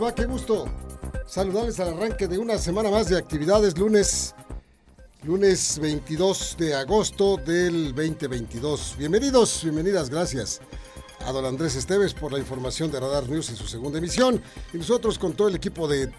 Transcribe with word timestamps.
Qué 0.00 0.24
gusto 0.24 0.64
saludarles 1.26 1.78
al 1.78 1.88
arranque 1.88 2.26
de 2.26 2.38
una 2.38 2.56
semana 2.56 2.90
más 2.90 3.10
de 3.10 3.18
actividades. 3.18 3.76
Lunes, 3.76 4.34
lunes 5.24 5.78
22 5.78 6.56
de 6.58 6.74
agosto 6.74 7.36
del 7.36 7.94
2022. 7.94 8.96
Bienvenidos, 8.98 9.62
bienvenidas, 9.62 10.08
gracias 10.08 10.62
a 11.26 11.32
don 11.32 11.44
Andrés 11.44 11.76
Esteves 11.76 12.14
por 12.14 12.32
la 12.32 12.38
información 12.38 12.90
de 12.90 12.98
Radar 12.98 13.28
News 13.28 13.50
en 13.50 13.56
su 13.56 13.66
segunda 13.68 13.98
emisión. 13.98 14.42
Y 14.72 14.78
nosotros 14.78 15.18
con 15.18 15.34
todo 15.34 15.48
el 15.48 15.56
equipo 15.56 15.86
de 15.86 16.10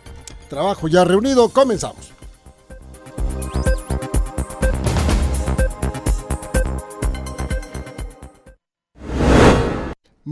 trabajo 0.47 0.87
ya 0.87 1.03
reunido, 1.03 1.49
comenzamos. 1.49 2.11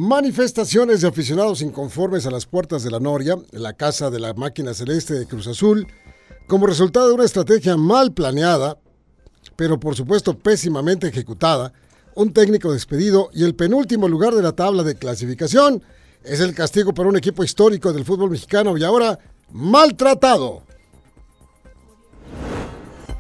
Manifestaciones 0.01 1.01
de 1.01 1.09
aficionados 1.09 1.61
inconformes 1.61 2.25
a 2.25 2.31
las 2.31 2.45
puertas 2.45 2.83
de 2.83 2.89
la 2.89 3.01
Noria, 3.01 3.35
la 3.51 3.73
casa 3.73 4.09
de 4.09 4.17
la 4.17 4.33
máquina 4.33 4.73
celeste 4.73 5.13
de 5.13 5.25
Cruz 5.25 5.45
Azul, 5.47 5.87
como 6.47 6.67
resultado 6.67 7.09
de 7.09 7.15
una 7.15 7.25
estrategia 7.25 7.75
mal 7.75 8.13
planeada, 8.13 8.77
pero 9.57 9.77
por 9.77 9.97
supuesto 9.97 10.39
pésimamente 10.39 11.09
ejecutada, 11.09 11.73
un 12.15 12.31
técnico 12.31 12.71
despedido 12.71 13.29
y 13.33 13.43
el 13.43 13.55
penúltimo 13.55 14.07
lugar 14.07 14.33
de 14.35 14.41
la 14.41 14.53
tabla 14.53 14.83
de 14.83 14.95
clasificación 14.95 15.83
es 16.23 16.39
el 16.39 16.55
castigo 16.55 16.93
para 16.93 17.09
un 17.09 17.17
equipo 17.17 17.43
histórico 17.43 17.91
del 17.91 18.05
fútbol 18.05 18.29
mexicano 18.29 18.77
y 18.77 18.85
ahora 18.85 19.19
maltratado. 19.51 20.63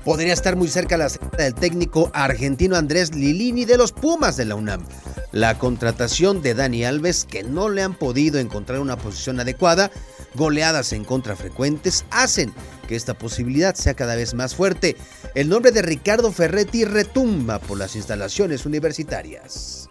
Podría 0.05 0.31
estar 0.31 0.55
muy 0.55 0.69
cerca 0.69 0.95
la 0.95 1.09
del 1.37 1.55
técnico 1.55 2.09
argentino 2.13 2.77
Andrés 2.77 3.13
Lilini 3.13 3.65
de 3.65 3.77
los 3.77 3.91
Pumas 3.91 4.37
de 4.37 4.45
la 4.45 4.55
UNAM. 4.55 4.85
La 5.31 5.59
contratación 5.59 6.41
de 6.41 6.55
Dani 6.55 6.85
Alves, 6.85 7.23
que 7.23 7.43
no 7.43 7.69
le 7.69 7.83
han 7.83 7.93
podido 7.93 8.39
encontrar 8.39 8.79
una 8.79 8.97
posición 8.97 9.39
adecuada, 9.39 9.91
goleadas 10.33 10.91
en 10.91 11.03
contra 11.03 11.35
frecuentes, 11.35 12.05
hacen 12.09 12.51
que 12.87 12.95
esta 12.95 13.13
posibilidad 13.13 13.75
sea 13.75 13.93
cada 13.93 14.15
vez 14.15 14.33
más 14.33 14.55
fuerte. 14.55 14.97
El 15.35 15.49
nombre 15.49 15.71
de 15.71 15.83
Ricardo 15.83 16.31
Ferretti 16.31 16.83
retumba 16.83 17.59
por 17.59 17.77
las 17.77 17.95
instalaciones 17.95 18.65
universitarias. 18.65 19.87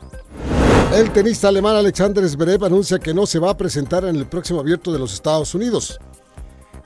El 0.92 1.12
tenista 1.12 1.48
alemán 1.48 1.76
Alexander 1.76 2.28
Zverev 2.28 2.64
anuncia 2.64 2.98
que 2.98 3.14
no 3.14 3.24
se 3.26 3.38
va 3.38 3.50
a 3.50 3.56
presentar 3.56 4.04
en 4.06 4.16
el 4.16 4.26
próximo 4.26 4.58
abierto 4.58 4.92
de 4.92 4.98
los 4.98 5.12
Estados 5.12 5.54
Unidos. 5.54 6.00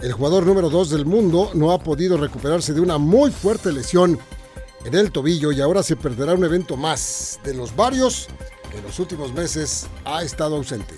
El 0.00 0.12
jugador 0.12 0.44
número 0.44 0.68
2 0.68 0.90
del 0.90 1.06
mundo 1.06 1.52
no 1.54 1.72
ha 1.72 1.78
podido 1.78 2.16
recuperarse 2.16 2.74
de 2.74 2.80
una 2.80 2.98
muy 2.98 3.30
fuerte 3.30 3.72
lesión 3.72 4.18
en 4.84 4.94
el 4.94 5.12
tobillo 5.12 5.52
y 5.52 5.60
ahora 5.60 5.82
se 5.82 5.96
perderá 5.96 6.34
un 6.34 6.44
evento 6.44 6.76
más 6.76 7.40
de 7.44 7.54
los 7.54 7.74
varios 7.74 8.28
que 8.70 8.78
en 8.78 8.84
los 8.84 8.98
últimos 8.98 9.32
meses 9.32 9.86
ha 10.04 10.22
estado 10.22 10.56
ausente. 10.56 10.94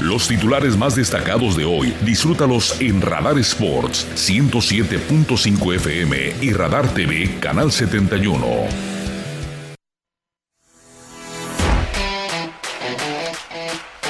Los 0.00 0.28
titulares 0.28 0.76
más 0.76 0.94
destacados 0.94 1.56
de 1.56 1.64
hoy, 1.64 1.94
disfrútalos 2.04 2.80
en 2.80 3.00
Radar 3.00 3.38
Sports 3.38 4.06
107.5 4.14 5.74
FM 5.76 6.36
y 6.42 6.52
Radar 6.52 6.86
TV, 6.92 7.38
Canal 7.40 7.72
71. 7.72 8.93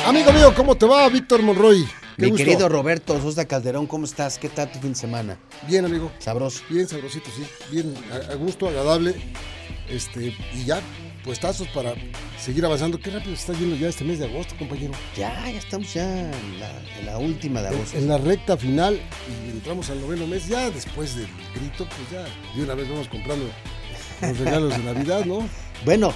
Amigo 0.07 0.35
mío, 0.35 0.53
¿cómo 0.55 0.77
te 0.77 0.85
va, 0.85 1.09
Víctor 1.09 1.43
Monroy? 1.43 1.89
Mi 2.19 2.29
gusto. 2.29 2.45
querido 2.45 2.69
Roberto 2.69 3.19
Sosa 3.23 3.47
Calderón, 3.47 3.87
¿cómo 3.87 4.05
estás? 4.05 4.39
¿Qué 4.39 4.51
tal 4.51 4.71
tu 4.71 4.79
fin 4.79 4.91
de 4.91 4.99
semana? 4.99 5.39
Bien, 5.67 5.83
amigo. 5.83 6.13
Sabroso. 6.19 6.63
Bien 6.69 6.87
sabrosito, 6.87 7.31
sí. 7.35 7.43
Bien, 7.71 7.95
a, 8.31 8.35
gusto, 8.35 8.69
agradable. 8.69 9.15
Este, 9.89 10.37
y 10.53 10.65
ya, 10.67 10.83
puestazos 11.25 11.69
para 11.69 11.95
seguir 12.39 12.67
avanzando. 12.67 13.01
Qué 13.01 13.11
rápido 13.11 13.35
se 13.35 13.51
está 13.51 13.53
yendo 13.55 13.77
ya 13.77 13.89
este 13.89 14.05
mes 14.05 14.19
de 14.19 14.27
agosto, 14.27 14.55
compañero. 14.59 14.93
Ya, 15.17 15.51
ya 15.51 15.59
estamos 15.59 15.95
ya 15.95 16.31
en 16.31 16.61
la, 16.61 16.71
en 16.99 17.07
la 17.07 17.17
última 17.17 17.63
de 17.63 17.69
agosto. 17.69 17.97
En 17.97 18.07
la 18.07 18.19
recta 18.19 18.59
final 18.59 19.01
y 19.27 19.53
entramos 19.53 19.89
al 19.89 20.03
noveno 20.03 20.27
mes. 20.27 20.47
Ya 20.47 20.71
después 20.71 21.17
del 21.17 21.29
grito, 21.55 21.87
pues 21.87 22.11
ya 22.13 22.25
de 22.55 22.63
una 22.63 22.75
vez 22.75 22.91
vamos 22.91 23.09
comprando 23.09 23.47
los 24.21 24.39
regalos 24.39 24.77
de 24.77 24.85
Navidad, 24.85 25.25
¿no? 25.25 25.49
Bueno, 25.85 26.15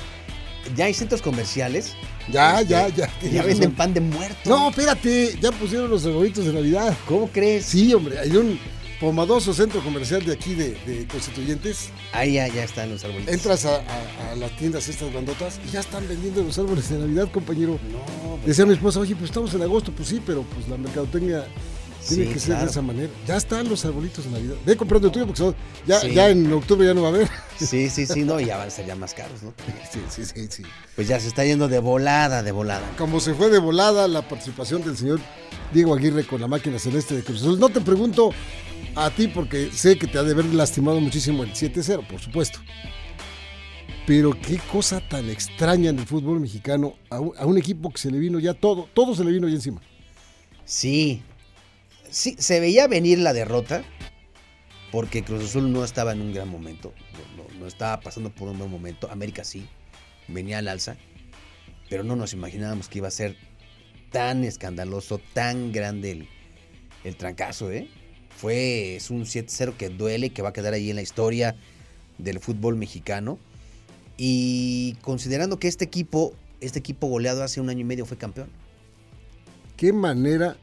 ya 0.77 0.87
hay 0.87 0.95
centros 0.95 1.23
comerciales. 1.23 1.95
Ya, 2.31 2.61
este, 2.61 2.73
ya, 2.73 2.89
ya. 2.89 3.11
Ya 3.23 3.43
venden 3.43 3.59
razón. 3.71 3.75
pan 3.75 3.95
de 3.95 4.01
muerto. 4.01 4.51
No, 4.51 4.69
espérate, 4.71 5.39
ya 5.41 5.51
pusieron 5.53 5.89
los 5.91 6.05
arbolitos 6.05 6.45
de 6.47 6.53
Navidad. 6.53 6.97
¿Cómo 7.07 7.29
crees? 7.29 7.65
Sí, 7.67 7.93
hombre, 7.95 8.19
hay 8.19 8.31
un 8.37 8.59
pomadoso 9.01 9.55
centro 9.55 9.81
comercial 9.83 10.25
de 10.25 10.33
aquí 10.33 10.55
de, 10.55 10.71
de 10.87 11.07
Constituyentes. 11.07 11.91
Ahí 12.13 12.35
ya, 12.35 12.49
ya 12.49 12.65
están 12.65 12.91
los 12.91 13.05
arbolitos. 13.05 13.33
Entras 13.33 13.65
a, 13.65 13.77
a- 13.77 14.33
a 14.33 14.37
las 14.37 14.51
tiendas 14.57 14.89
estas 14.89 15.11
grandotas 15.13 15.61
y 15.67 15.71
ya 15.71 15.81
están 15.81 16.07
vendiendo 16.09 16.43
los 16.43 16.59
árboles 16.59 16.89
de 16.91 16.99
Navidad, 16.99 17.31
compañero. 17.31 17.79
No, 17.93 18.35
pues, 18.37 18.47
Decía 18.47 18.67
mi 18.67 18.75
esposa, 18.75 19.01
oye, 19.01 19.15
pues 19.15 19.31
estamos 19.31 19.55
en 19.55 19.63
agosto, 19.63 19.93
pues 19.93 20.09
sí, 20.09 20.21
pero 20.27 20.43
pues 20.43 20.69
la 20.69 20.77
mercadotecnia 20.77 21.45
tiene 22.07 22.27
Sí, 22.27 22.33
que 22.33 22.39
ser 22.39 22.59
de 22.59 22.67
esa 22.67 22.83
manera. 22.83 23.11
Ya 23.27 23.37
están 23.37 23.69
los 23.69 23.85
arbolitos 23.85 24.25
de 24.25 24.31
Navidad. 24.31 24.55
Ve 24.65 24.77
comprando 24.77 25.09
el 25.09 25.13
tuyo 25.13 25.27
porque 25.27 25.39
son- 25.39 25.57
ya, 25.87 26.01
Sí. 26.01 26.13
ya 26.13 26.29
en 26.31 26.53
octubre 26.53 26.87
ya 26.87 26.95
no 26.95 27.03
va 27.03 27.09
a 27.09 27.11
haber. 27.13 27.29
sí, 27.59 27.89
sí, 27.91 28.07
sí, 28.07 28.23
no, 28.25 28.39
ya 28.41 28.57
van 28.57 28.69
a 28.69 28.71
ser 28.71 28.87
ya 28.87 28.95
más 28.95 29.15
caros, 29.15 29.43
¿no? 29.43 29.53
Sí, 29.93 30.01
sí, 30.09 30.25
sí, 30.25 30.47
sí. 30.51 30.63
Pues 30.95 31.09
ya 31.09 31.19
se 31.21 31.29
está 31.29 31.45
yendo 31.45 31.69
de 31.69 31.79
volada, 31.79 32.43
de 32.43 32.53
volada. 32.53 32.89
Como 32.99 33.21
se 33.21 33.35
fue 33.35 33.51
de 33.51 33.59
volada 33.59 34.07
la 34.09 34.23
participación 34.29 34.83
del 34.85 34.97
señor 34.97 35.21
Diego 35.73 35.95
Aguirre 35.95 36.25
con 36.25 36.41
la 36.41 36.47
máquina 36.49 36.79
celeste 36.79 37.15
de 37.17 37.23
Cruz 37.23 37.41
Azul. 37.43 37.59
No 37.59 37.69
te 37.69 37.81
pregunto 37.81 38.31
a 38.95 39.11
ti 39.11 39.29
porque 39.29 39.71
sé 39.73 39.99
que 39.99 40.07
te 40.07 40.19
ha 40.19 40.23
de 40.23 40.33
haber 40.33 40.47
lastimado 40.47 41.01
muchísimo 41.01 41.43
el 41.43 41.53
7-0, 41.55 42.07
por 42.09 42.21
supuesto. 42.21 42.59
Pero 44.07 44.31
qué 44.41 44.59
cosa 44.73 45.01
tan 45.07 45.29
extraña 45.29 45.91
en 45.91 45.99
el 45.99 46.07
fútbol 46.07 46.41
mexicano 46.41 46.95
a 47.11 47.21
un, 47.21 47.33
a 47.39 47.45
un 47.45 47.59
equipo 47.59 47.91
que 47.91 47.99
se 47.99 48.11
le 48.11 48.19
vino 48.19 48.39
ya 48.39 48.55
todo, 48.55 48.89
todo 48.95 49.15
se 49.15 49.23
le 49.23 49.31
vino 49.33 49.47
ya 49.49 49.55
encima. 49.57 49.83
Sí, 50.65 51.23
sí, 52.11 52.37
se 52.39 52.61
veía 52.61 52.87
venir 52.87 53.19
la 53.19 53.33
derrota 53.33 53.83
porque 54.93 55.23
Cruz 55.23 55.45
Azul 55.45 55.73
no 55.73 55.85
estaba 55.85 56.13
en 56.13 56.21
un 56.23 56.33
gran 56.33 56.49
momento, 56.49 56.93
no, 57.37 57.43
no- 57.45 57.61
no 57.61 57.67
estaba 57.67 58.01
pasando 58.01 58.31
por 58.31 58.49
un 58.49 58.59
buen 58.59 58.71
momento, 58.71 59.11
América 59.11 59.45
sí, 59.45 59.67
venía 60.29 60.59
al 60.59 60.69
alza, 60.69 60.97
pero 61.91 62.05
no 62.05 62.17
nos 62.17 62.33
imaginábamos 62.33 62.89
que 62.89 62.99
iba 62.99 63.09
a 63.09 63.13
ser 63.13 63.37
tan 64.11 64.45
escandaloso, 64.45 65.21
tan 65.35 65.73
grande 65.73 66.13
el, 66.13 66.29
el 67.05 67.17
trancazo, 67.17 67.71
¿eh? 67.71 67.89
Fue, 68.37 68.97
es 68.97 69.11
un 69.11 69.25
7-0 69.25 69.77
que 69.77 69.89
duele, 69.89 70.31
que 70.31 70.43
va 70.43 70.51
a 70.51 70.53
quedar 70.53 70.73
ahí 70.73 70.91
en 70.91 70.97
la 70.97 71.03
historia 71.03 71.57
del 72.19 72.39
fútbol 72.39 72.77
mexicano. 72.77 73.39
Y 74.17 74.97
considerando 75.03 75.59
que 75.59 75.67
este 75.69 75.85
equipo, 75.85 76.35
este 76.61 76.79
equipo 76.79 77.09
goleado 77.09 77.43
hace 77.43 77.61
un 77.61 77.69
año 77.69 77.81
y 77.81 77.85
medio 77.85 78.07
fue 78.07 78.17
campeón. 78.17 78.49
Qué 79.77 79.93
manera 79.93 80.57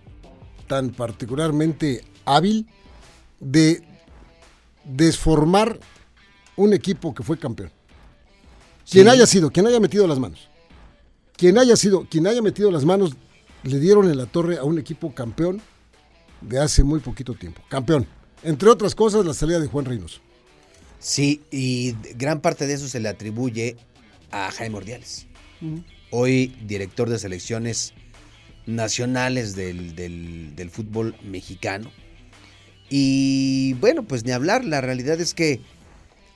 tan 0.68 0.90
particularmente 0.92 2.04
hábil 2.26 2.68
de 3.40 3.84
desformar 4.84 5.80
un 6.56 6.74
equipo 6.74 7.14
que 7.14 7.24
fue 7.24 7.38
campeón. 7.38 7.72
Quien 8.90 9.06
Sí. 9.06 9.10
haya 9.10 9.26
sido, 9.26 9.50
quien 9.52 9.68
haya 9.68 9.80
metido 9.80 10.08
las 10.08 10.20
manos. 10.20 10.50
Quien 11.36 11.58
haya 11.58 11.76
sido, 11.76 12.06
quien 12.10 12.28
haya 12.28 12.42
metido 12.42 12.72
las 12.72 12.86
manos, 12.86 13.16
le 13.64 13.80
dieron 13.80 14.10
en 14.10 14.18
la 14.18 14.26
torre 14.26 14.58
a 14.58 14.64
un 14.64 14.78
equipo 14.80 15.14
campeón 15.14 15.62
de 16.42 16.60
hace 16.60 16.84
muy 16.84 17.00
poquito 17.00 17.34
tiempo. 17.34 17.62
Campeón. 17.68 18.08
Entre 18.44 18.70
otras 18.70 18.94
cosas, 18.94 19.26
la 19.26 19.34
salida 19.34 19.60
de 19.60 19.68
Juan 19.68 19.86
Reynoso. 19.86 20.22
Sí, 21.00 21.42
y 21.52 21.94
gran 22.16 22.42
parte 22.42 22.68
de 22.68 22.74
eso 22.76 22.88
se 22.88 23.00
le 23.00 23.10
atribuye 23.10 23.76
a 24.32 24.52
Jaime 24.52 24.78
Ordiales. 24.78 25.26
Hoy 26.12 26.56
director 26.66 27.10
de 27.10 27.18
selecciones 27.20 27.94
nacionales 28.66 29.56
del, 29.56 29.96
del- 29.96 30.56
del 30.56 30.70
fútbol 30.70 31.16
mexicano. 31.24 31.92
Y 32.90 33.74
bueno, 33.76 34.04
pues 34.04 34.26
ni 34.26 34.32
hablar, 34.32 34.64
la 34.66 34.82
realidad 34.82 35.20
es 35.20 35.34
que 35.34 35.62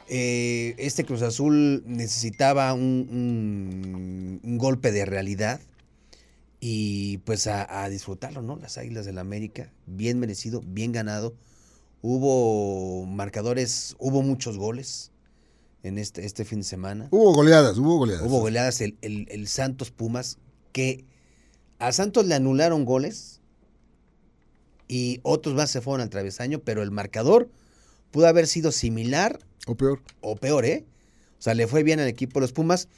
eh, 0.08 0.74
este 0.78 1.06
Cruz 1.06 1.22
Azul 1.22 1.84
necesitaba 1.86 2.74
un, 2.74 3.08
un- 3.12 4.40
un 4.44 4.58
golpe 4.58 4.92
de 4.92 5.06
realidad 5.06 5.60
y 6.60 7.20
pues 7.20 7.48
a, 7.48 7.84
a 7.84 7.90
disfrutarlo, 7.90 8.42
¿no? 8.42 8.58
Las 8.58 8.78
Águilas 8.78 9.06
del 9.06 9.18
América, 9.20 9.72
bien 9.86 10.20
merecido, 10.20 10.62
bien 10.66 10.92
ganado. 10.92 11.36
Hubo 12.02 13.06
marcadores, 13.06 13.96
hubo 14.00 14.22
muchos 14.22 14.58
goles 14.58 15.12
en 15.84 15.98
este, 15.98 16.26
este 16.26 16.46
fin 16.46 16.60
de 16.60 16.66
semana. 16.66 17.08
Hubo 17.12 17.34
goleadas, 17.34 17.78
hubo 17.78 17.98
goleadas. 17.98 18.26
Hubo 18.28 18.40
goleadas 18.40 18.82
el, 18.82 18.98
el- 19.02 19.28
el 19.30 19.48
Santos 19.48 19.92
Pumas, 19.92 20.38
que 20.72 21.06
a 21.80 21.92
Santos 21.92 22.26
le 22.26 22.36
anularon 22.36 22.86
goles 22.86 23.40
y 24.88 25.20
otros 25.24 25.56
más 25.56 25.72
se 25.72 25.82
fueron 25.82 26.02
al 26.02 26.10
travesaño, 26.10 26.60
pero 26.60 26.84
el 26.84 26.92
marcador 26.92 27.50
pudo 28.12 28.28
haber 28.28 28.48
sido 28.48 28.72
similar 28.72 29.40
O 29.66 29.76
peor. 29.76 30.02
o 30.22 30.36
peor, 30.36 30.66
¿eh? 30.66 30.86
O 31.38 31.42
sea, 31.42 31.54
le 31.54 31.68
fue 31.68 31.84
bien 31.84 32.00
al 32.00 32.08
equipo 32.08 32.40
de 32.40 32.42
los 32.42 32.52
Pumas. 32.52 32.90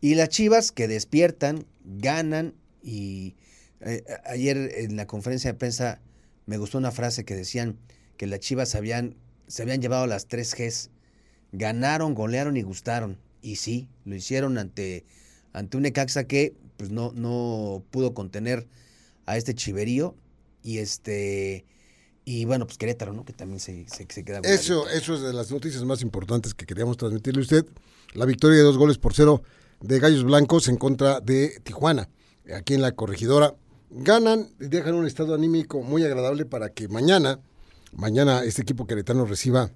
Y 0.00 0.14
las 0.14 0.30
Chivas 0.30 0.72
que 0.72 0.88
despiertan, 0.88 1.66
ganan 1.84 2.54
y 2.82 3.34
eh, 3.80 4.02
ayer 4.24 4.56
en 4.56 4.96
la 4.96 5.06
conferencia 5.06 5.52
de 5.52 5.58
prensa 5.58 6.00
me 6.46 6.56
gustó 6.56 6.78
una 6.78 6.90
frase 6.90 7.24
que 7.24 7.34
decían 7.34 7.78
que 8.16 8.26
las 8.26 8.40
Chivas 8.40 8.74
habían, 8.74 9.16
se 9.48 9.62
habían 9.62 9.82
llevado 9.82 10.06
las 10.06 10.26
tres 10.26 10.54
Gs. 10.54 10.90
Ganaron, 11.52 12.14
golearon 12.14 12.56
y 12.56 12.62
gustaron. 12.62 13.18
Y 13.42 13.56
sí, 13.56 13.88
lo 14.04 14.14
hicieron 14.14 14.56
ante, 14.56 15.04
ante 15.52 15.76
un 15.76 15.82
Necaxa 15.84 16.24
que 16.24 16.54
pues 16.76 16.90
no, 16.90 17.12
no 17.14 17.84
pudo 17.90 18.14
contener 18.14 18.66
a 19.26 19.36
este 19.36 19.54
chiverío. 19.54 20.14
Y 20.62 20.78
este 20.78 21.64
y 22.24 22.44
bueno, 22.44 22.66
pues 22.66 22.78
Querétaro, 22.78 23.12
¿no? 23.12 23.24
Que 23.24 23.32
también 23.32 23.60
se, 23.60 23.86
se, 23.88 24.06
se 24.08 24.24
queda 24.24 24.40
Eso, 24.44 24.88
eso 24.88 25.14
es 25.14 25.22
de 25.22 25.32
las 25.32 25.50
noticias 25.50 25.82
más 25.84 26.02
importantes 26.02 26.54
que 26.54 26.66
queríamos 26.66 26.96
transmitirle 26.96 27.40
a 27.40 27.42
usted. 27.42 27.66
La 28.14 28.24
victoria 28.24 28.58
de 28.58 28.62
dos 28.62 28.78
goles 28.78 28.98
por 28.98 29.14
cero 29.14 29.42
de 29.80 29.98
Gallos 29.98 30.24
Blancos 30.24 30.68
en 30.68 30.76
contra 30.76 31.20
de 31.20 31.60
Tijuana, 31.62 32.08
aquí 32.54 32.74
en 32.74 32.82
la 32.82 32.92
corregidora. 32.92 33.54
Ganan 33.90 34.50
y 34.60 34.66
dejan 34.66 34.94
un 34.94 35.06
estado 35.06 35.34
anímico 35.34 35.82
muy 35.82 36.04
agradable 36.04 36.44
para 36.44 36.68
que 36.70 36.88
mañana, 36.88 37.40
mañana 37.92 38.44
este 38.44 38.62
equipo 38.62 38.86
queretano 38.86 39.24
reciba 39.24 39.72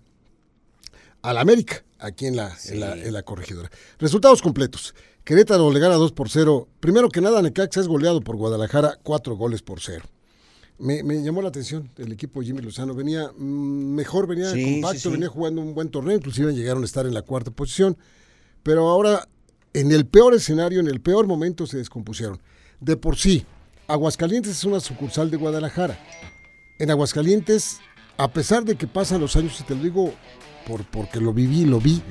al 1.25 1.39
América, 1.39 1.83
aquí 1.99 2.27
en 2.27 2.37
la, 2.37 2.57
en, 2.69 2.81
la, 2.81 2.95
Sí. 2.95 3.01
en 3.05 3.13
la 3.13 3.23
corregidora. 3.23 3.71
Resultados 3.99 4.43
completos. 4.43 4.95
Querétaro 5.25 5.73
le 5.73 5.81
gana 5.81 5.95
2 5.95 6.13
por 6.13 6.29
0. 6.29 6.69
Primero 6.81 7.09
que 7.09 7.23
nada, 7.23 7.41
Necaxa 7.41 7.81
es 7.81 7.89
goleado 7.89 8.21
por 8.21 8.37
Guadalajara, 8.37 8.99
4 9.03 9.35
goles 9.37 9.63
por 9.63 9.81
0. 9.81 10.05
Me, 10.79 11.03
me 11.03 11.23
llamó 11.23 11.41
la 11.41 11.49
atención 11.49 11.91
el 11.97 12.13
equipo 12.13 12.43
Jimmy 12.43 12.61
Lozano. 12.61 12.95
Venía 12.95 13.31
mm, 13.37 13.95
mejor, 13.95 14.27
venía 14.27 14.51
Sí, 14.53 14.63
compacto, 14.83 14.99
sí. 15.01 15.09
venía 15.09 15.29
jugando 15.29 15.63
un 15.63 15.73
buen 15.75 15.89
torneo, 15.89 16.15
inclusive 16.17 16.53
llegaron 16.53 16.83
a 16.83 16.87
estar 16.87 17.07
en 17.07 17.15
la 17.15 17.23
cuarta 17.23 17.51
posición. 17.51 17.97
Pero 18.63 18.89
ahora, 18.89 19.27
en 19.73 19.93
el 19.93 20.05
peor 20.07 20.35
escenario, 20.35 20.81
en 20.81 20.89
el 20.89 21.01
peor 21.01 21.27
momento, 21.27 21.67
se 21.67 21.79
descompusieron. 21.79 22.39
De 22.81 22.97
por 22.99 23.17
sí, 23.17 23.47
Aguascalientes 23.87 24.53
es 24.53 24.65
una 24.65 24.81
sucursal 24.81 25.31
de 25.31 25.39
Guadalajara. 25.39 25.99
En 26.79 26.91
Aguascalientes, 26.91 27.79
a 28.19 28.31
pesar 28.31 28.65
de 28.65 28.75
que 28.77 28.87
pasan 28.87 29.21
los 29.23 29.37
años, 29.37 29.59
y 29.61 29.63
te 29.65 29.75
lo 29.75 29.83
digo 29.83 30.13
por, 30.67 30.85
porque 30.85 31.21
lo 31.21 31.33
viví, 31.33 31.65
lo 31.65 31.81
vi, 31.81 32.03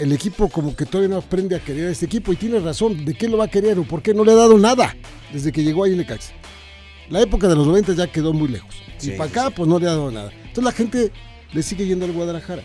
el 0.00 0.12
equipo 0.12 0.48
como 0.48 0.74
que 0.74 0.86
todavía 0.86 1.14
no 1.14 1.18
aprende 1.18 1.54
a 1.54 1.60
querer 1.60 1.88
a 1.88 1.90
este 1.90 2.06
equipo 2.06 2.32
y 2.32 2.36
tiene 2.36 2.58
razón, 2.58 3.04
¿de 3.04 3.14
qué 3.14 3.28
lo 3.28 3.36
va 3.36 3.44
a 3.44 3.48
querer 3.48 3.78
o 3.78 3.84
por 3.84 4.02
qué 4.02 4.14
no 4.14 4.24
le 4.24 4.32
ha 4.32 4.36
dado 4.36 4.58
nada 4.58 4.96
desde 5.32 5.52
que 5.52 5.62
llegó 5.62 5.84
ahí 5.84 5.94
Necaxa? 5.94 6.32
La 7.10 7.20
época 7.20 7.48
de 7.48 7.56
los 7.56 7.66
90 7.66 7.92
ya 7.92 8.06
quedó 8.06 8.32
muy 8.32 8.48
lejos. 8.48 8.74
Sí, 8.96 9.12
y 9.12 9.16
para 9.16 9.28
acá, 9.28 9.46
sí. 9.48 9.54
pues 9.56 9.68
no 9.68 9.78
le 9.78 9.86
ha 9.86 9.90
dado 9.90 10.10
nada. 10.10 10.32
Entonces 10.32 10.64
la 10.64 10.72
gente 10.72 11.12
le 11.52 11.62
sigue 11.62 11.86
yendo 11.86 12.06
al 12.06 12.12
Guadalajara. 12.12 12.62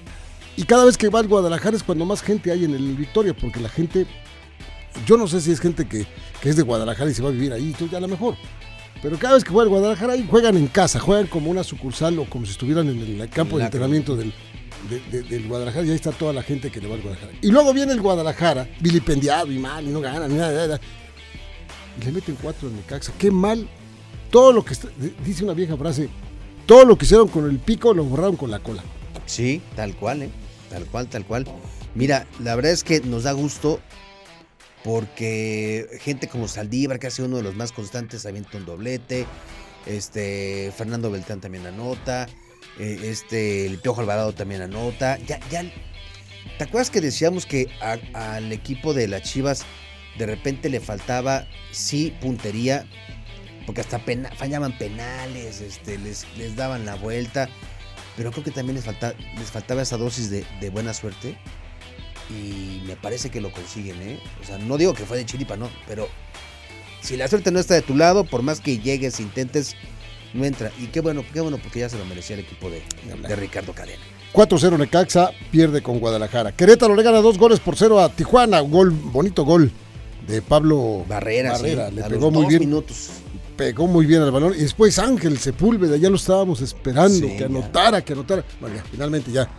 Y 0.56 0.64
cada 0.64 0.86
vez 0.86 0.98
que 0.98 1.10
va 1.10 1.20
al 1.20 1.28
Guadalajara 1.28 1.76
es 1.76 1.84
cuando 1.84 2.06
más 2.06 2.22
gente 2.22 2.52
hay 2.52 2.64
en 2.64 2.74
el 2.74 2.96
Victoria, 2.96 3.36
porque 3.36 3.60
la 3.60 3.70
gente, 3.70 4.06
yo 5.06 5.18
no 5.18 5.28
sé 5.28 5.42
si 5.42 5.52
es 5.52 5.60
gente 5.60 5.86
que, 5.86 6.06
que 6.42 6.50
es 6.50 6.56
de 6.56 6.64
Guadalajara 6.64 7.10
y 7.10 7.14
se 7.14 7.22
va 7.22 7.30
a 7.30 7.32
vivir 7.32 7.52
ahí, 7.52 7.66
entonces 7.66 7.92
ya 7.92 7.98
a 7.98 8.02
lo 8.02 8.08
mejor. 8.08 8.36
Pero 9.02 9.18
cada 9.18 9.34
vez 9.34 9.44
que 9.44 9.50
juega 9.50 9.64
al 9.64 9.70
Guadalajara 9.70 10.14
ahí 10.14 10.26
juegan 10.30 10.56
en 10.56 10.68
casa, 10.68 11.00
juegan 11.00 11.28
como 11.28 11.52
una 11.52 11.64
sucursal 11.64 12.18
o 12.20 12.26
como 12.26 12.46
si 12.46 12.52
estuvieran 12.52 12.88
en 12.88 13.22
el 13.22 13.30
campo 13.30 13.58
de 13.58 13.66
entrenamiento 13.66 14.16
del, 14.16 14.32
de- 14.90 15.00
de- 15.12 15.24
del 15.24 15.48
Guadalajara 15.48 15.86
y 15.86 15.90
ahí 15.90 15.96
está 15.96 16.12
toda 16.12 16.34
la 16.34 16.44
gente 16.44 16.72
que 16.72 16.80
le 16.82 16.88
va 16.88 16.96
al 16.96 17.02
Guadalajara. 17.02 17.34
Y 17.42 17.52
luego 17.52 17.74
viene 17.74 17.92
el 17.94 18.02
Guadalajara, 18.02 18.68
vilipendiado 18.80 19.52
y 19.52 19.58
mal, 19.60 19.86
y 19.86 19.90
no 19.90 20.02
gana, 20.02 20.28
ni 20.28 20.36
nada, 20.36 20.52
nada, 20.54 20.68
nada. 20.68 20.82
Y 22.02 22.06
le 22.06 22.12
meten 22.12 22.38
cuatro 22.42 22.68
en 22.70 22.76
Necaxa. 22.78 23.14
Qué 23.18 23.32
mal. 23.32 23.68
Todo 24.32 24.52
lo 24.52 24.66
que 24.66 24.76
dice 25.24 25.44
una 25.44 25.54
vieja 25.54 25.78
frase, 25.78 26.10
todo 26.66 26.84
lo 26.84 26.98
que 26.98 27.06
hicieron 27.06 27.28
con 27.28 27.50
el 27.50 27.58
pico 27.60 27.94
lo 27.94 28.04
borraron 28.04 28.36
con 28.36 28.52
la 28.52 28.60
cola. 28.60 28.84
Sí, 29.26 29.62
tal 29.76 29.96
cual, 29.96 30.24
¿eh? 30.24 30.30
Tal 30.70 30.86
cual, 30.86 31.08
tal 31.08 31.26
cual. 31.26 31.46
Mira, 31.94 32.28
la 32.44 32.56
verdad 32.56 32.72
es 32.74 32.84
que 32.84 33.00
nos 33.02 33.24
da 33.24 33.32
gusto 33.32 33.80
porque 34.84 35.88
gente 36.02 36.28
como 36.28 36.48
Saldívar, 36.48 37.00
que 37.00 37.08
ha 37.08 37.12
sido 37.12 37.28
uno 37.28 37.38
de 37.38 37.44
los 37.44 37.56
más 37.56 37.72
constantes, 37.72 38.26
avienta 38.26 38.58
un 38.58 38.66
doblete. 38.66 39.26
Este, 39.86 40.72
Fernando 40.76 41.10
Beltrán 41.12 41.42
también 41.42 41.66
anota. 41.66 42.28
Eh, 42.80 43.00
este, 43.04 43.66
el 43.66 43.80
Piojo 43.80 44.02
Alvarado 44.02 44.34
también 44.34 44.62
anota. 44.62 45.18
Ya. 45.28 45.40
¿Te 46.58 46.64
acuerdas 46.64 46.90
que 46.90 47.02
decíamos 47.02 47.46
que 47.46 47.68
al 48.14 48.52
equipo 48.52 48.94
de 48.94 49.08
las 49.08 49.24
Chivas 49.24 49.66
de 50.18 50.26
repente 50.26 50.70
le 50.70 50.80
faltaba, 50.80 51.48
sí, 51.72 52.14
puntería? 52.22 52.86
Porque 53.66 53.82
hasta 53.82 54.00
fallaban 54.38 54.78
penales, 54.78 55.60
este, 55.60 55.98
les, 55.98 56.26
les 56.38 56.56
daban 56.56 56.86
la 56.86 56.96
vuelta 56.96 57.50
pero 58.16 58.32
creo 58.32 58.44
que 58.44 58.52
también 58.52 58.76
les, 58.76 58.86
les 58.86 59.52
faltaba 59.52 59.82
esa 59.82 59.98
dosis 59.98 60.30
de, 60.30 60.46
de 60.60 60.70
buena 60.70 60.94
suerte 60.94 61.38
y 62.30 62.82
me 62.86 62.96
parece 62.96 63.30
que 63.30 63.42
lo 63.42 63.52
consiguen, 63.52 64.02
¿eh? 64.02 64.20
O 64.42 64.46
sea, 64.46 64.58
no 64.58 64.78
digo 64.78 64.94
que 64.94 65.06
fue 65.06 65.18
de 65.18 65.26
chiripa, 65.26 65.58
no, 65.58 65.70
pero 65.88 66.08
si 67.02 67.18
la 67.18 67.28
suerte 67.28 67.52
no 67.52 67.60
está 67.60 67.76
de 67.76 67.82
tu 67.82 67.96
lado, 67.96 68.24
por 68.24 68.42
más 68.42 68.62
que 68.62 68.80
llegues, 68.80 69.20
intentes, 69.20 69.76
no 70.36 70.46
entra. 70.46 70.72
Y 70.80 70.88
qué 70.88 71.02
bueno, 71.02 71.24
qué 71.34 71.42
bueno, 71.42 71.58
porque 71.58 71.80
ya 71.80 71.90
se 71.90 71.98
lo 71.98 72.06
merecía 72.06 72.36
el 72.36 72.42
equipo 72.44 72.70
de, 72.70 72.82
de 73.28 73.36
Ricardo 73.36 73.74
Cadena. 73.74 74.02
4-0 74.34 74.78
Necaxa, 74.78 75.32
pierde 75.52 75.82
con 75.82 76.00
Guadalajara. 76.00 76.52
Querétaro 76.52 76.94
le 76.96 77.04
gana 77.04 77.20
dos 77.22 77.38
goles 77.38 77.60
por 77.62 77.78
cero 77.78 78.00
a 78.02 78.10
Tijuana. 78.10 78.60
Gol, 78.60 78.92
bonito 78.92 79.46
gol 79.46 79.72
de 80.28 80.42
Pablo 80.42 81.06
Barrera, 81.08 81.54
Barrera. 81.54 81.90
sí, 81.90 81.96
le 81.96 82.04
pegó 82.04 82.32
muy 82.32 82.46
bien. 82.48 82.60
minutos. 82.60 83.12
Pegó 83.56 83.88
muy 83.88 84.06
bien 84.06 84.22
al 84.22 84.32
balón. 84.32 84.54
Y 84.54 84.58
después 84.64 85.00
Ángel 85.00 85.38
Sepúlveda, 85.38 85.96
ya 85.96 86.10
lo 86.10 86.18
estábamos 86.18 86.60
esperando, 86.62 87.14
Sí, 87.28 87.34
que 87.34 87.40
ya. 87.40 87.46
anotara, 87.46 88.04
que 88.04 88.12
anotara. 88.12 88.44
Bueno, 88.60 88.76
ya, 88.76 88.84
finalmente 88.92 89.32
ya 89.32 89.50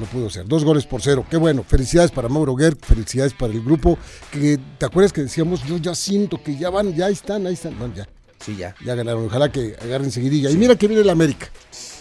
lo 0.00 0.06
pudo 0.06 0.28
hacer. 0.28 0.46
Dos 0.46 0.64
goles 0.64 0.86
por 0.86 1.02
cero. 1.02 1.26
Qué 1.28 1.36
bueno. 1.36 1.62
Felicidades 1.68 2.10
para 2.10 2.30
Mauro 2.30 2.54
Guerr, 2.56 2.78
felicidades 2.80 3.34
para 3.34 3.52
el 3.52 3.62
grupo. 3.62 3.98
Que 4.30 4.58
te 4.78 4.86
acuerdas 4.86 5.12
que 5.12 5.20
decíamos, 5.20 5.62
yo 5.66 5.76
ya 5.76 5.94
siento 5.94 6.42
que 6.42 6.56
ya 6.56 6.70
van, 6.70 6.94
ya 6.94 7.10
están, 7.10 7.46
ahí 7.46 7.52
están. 7.52 7.78
Bueno, 7.78 7.92
ya, 7.94 8.08
Sí, 8.44 8.56
ya. 8.56 8.74
ya 8.84 8.94
ganaron. 8.94 9.26
Ojalá 9.26 9.50
que 9.52 9.76
agarren 9.80 10.10
seguidilla. 10.10 10.50
Y 10.50 10.56
mira 10.56 10.76
que 10.76 10.86
viene 10.88 11.02
el 11.02 11.10
América. 11.10 11.48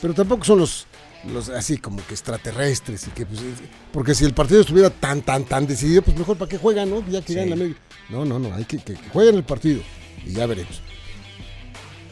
Pero 0.01 0.13
tampoco 0.13 0.43
son 0.43 0.59
los, 0.59 0.87
los 1.31 1.49
así 1.49 1.77
como 1.77 1.97
que 2.07 2.13
extraterrestres. 2.13 3.07
Y 3.07 3.11
que, 3.11 3.25
pues, 3.25 3.39
es- 3.41 3.61
porque 3.93 4.15
si 4.15 4.25
el 4.25 4.33
partido 4.33 4.61
estuviera 4.61 4.89
tan, 4.89 5.21
tan, 5.21 5.43
tan 5.43 5.67
decidido, 5.67 6.01
pues 6.01 6.17
mejor 6.17 6.37
para 6.37 6.49
qué 6.49 6.57
juegan, 6.57 6.89
¿no? 6.89 7.05
Ya 7.07 7.21
que 7.21 7.27
Sí. 7.27 7.35
ganan 7.35 7.47
el 7.49 7.53
América. 7.53 7.79
No, 8.09 8.25
no, 8.25 8.39
no. 8.39 8.53
Hay 8.55 8.65
que, 8.65 8.77
que, 8.79 8.93
que 8.95 9.09
jueguen 9.09 9.35
el 9.35 9.43
partido. 9.43 9.81
Y 10.25 10.33
ya 10.33 10.45
veremos. 10.47 10.81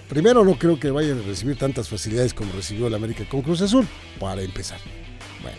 Primero, 0.08 0.44
no 0.44 0.58
creo 0.58 0.80
que 0.80 0.90
vayan 0.90 1.20
a 1.20 1.22
recibir 1.22 1.58
tantas 1.58 1.88
facilidades 1.88 2.34
como 2.34 2.52
recibió 2.54 2.88
el 2.88 2.96
América 2.96 3.24
con 3.30 3.42
Cruz 3.44 3.62
Azul, 3.62 3.88
para 4.20 4.42
empezar. 4.42 4.80
Bueno. 5.44 5.58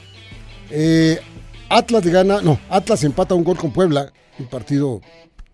Eh, 0.71 1.21
Atlas 1.69 2.05
gana, 2.07 2.41
no, 2.43 2.59
Atlas 2.69 3.05
empata 3.05 3.35
un 3.37 3.45
gol 3.45 3.57
con 3.57 3.73
Puebla, 3.73 4.13
un 4.41 4.47
partido 4.49 5.01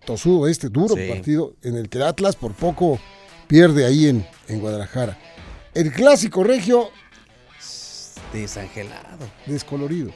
tosudo 0.03 0.47
este, 0.47 0.69
duro 0.69 0.95
Sí. 0.95 1.07
partido, 1.09 1.53
en 1.61 1.75
el 1.75 1.89
que 1.89 2.01
Atlas 2.01 2.35
por 2.35 2.53
poco 2.55 2.99
pierde 3.47 3.85
ahí 3.85 4.07
en, 4.07 4.27
en 4.47 4.59
Guadalajara. 4.59 5.17
El 5.73 5.91
clásico 5.91 6.43
regio, 6.43 6.89
Desangelado. 8.33 9.29
descolorido, 9.45 10.11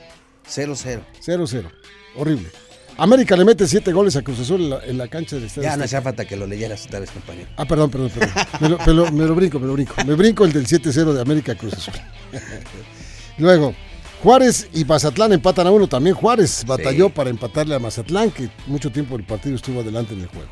0-0. 0.48 1.02
0-0, 1.26 1.72
horrible. 2.16 2.50
América 2.98 3.36
le 3.38 3.46
mete 3.46 3.68
siete 3.68 3.94
goles 3.94 4.16
a 4.18 4.22
Cruz 4.22 4.40
Azul 4.42 4.62
en 4.62 4.70
la, 4.70 4.86
en 4.86 4.98
la 4.98 5.08
cancha 5.08 5.38
del 5.38 5.46
Estadio 5.46 5.70
Ya 5.70 5.78
no 5.78 5.86
hacía 5.86 6.02
falta 6.02 6.26
que 6.26 6.36
lo 6.36 6.46
leyeras 6.46 6.82
esta 6.82 7.00
vez, 7.00 7.10
compañero. 7.10 7.48
Ah, 7.56 7.66
perdón, 7.66 7.90
perdón, 7.90 8.10
perdón. 8.12 8.46
Me 8.60 8.70
lo, 8.70 8.78
me 8.80 8.94
lo- 8.94 9.12
me 9.12 9.26
lo 9.26 9.36
brinco, 9.36 9.60
me 9.60 9.68
lo 9.68 9.74
brinco. 9.74 9.96
Me 10.06 10.14
brinco 10.14 10.44
el 10.46 10.52
del 10.52 10.68
7-0 10.68 11.14
de 11.14 11.22
América 11.22 11.56
Cruz 11.56 11.74
Azul. 11.74 11.94
Luego, 13.38 13.74
Juárez 14.22 14.68
y 14.74 14.84
Mazatlán 14.86 15.32
empatan 15.34 15.66
a 15.68 15.72
uno. 15.72 15.88
También 15.88 16.16
Juárez 16.16 16.64
batalló 16.68 17.08
Sí. 17.08 17.14
para 17.16 17.30
empatarle 17.30 17.74
a 17.76 17.80
Mazatlán, 17.80 18.30
que 18.30 18.50
mucho 18.68 18.92
tiempo 18.92 19.16
el 19.16 19.24
partido 19.24 19.56
estuvo 19.56 19.80
adelante 19.82 20.14
en 20.14 20.22
el 20.22 20.28
juego. 20.28 20.50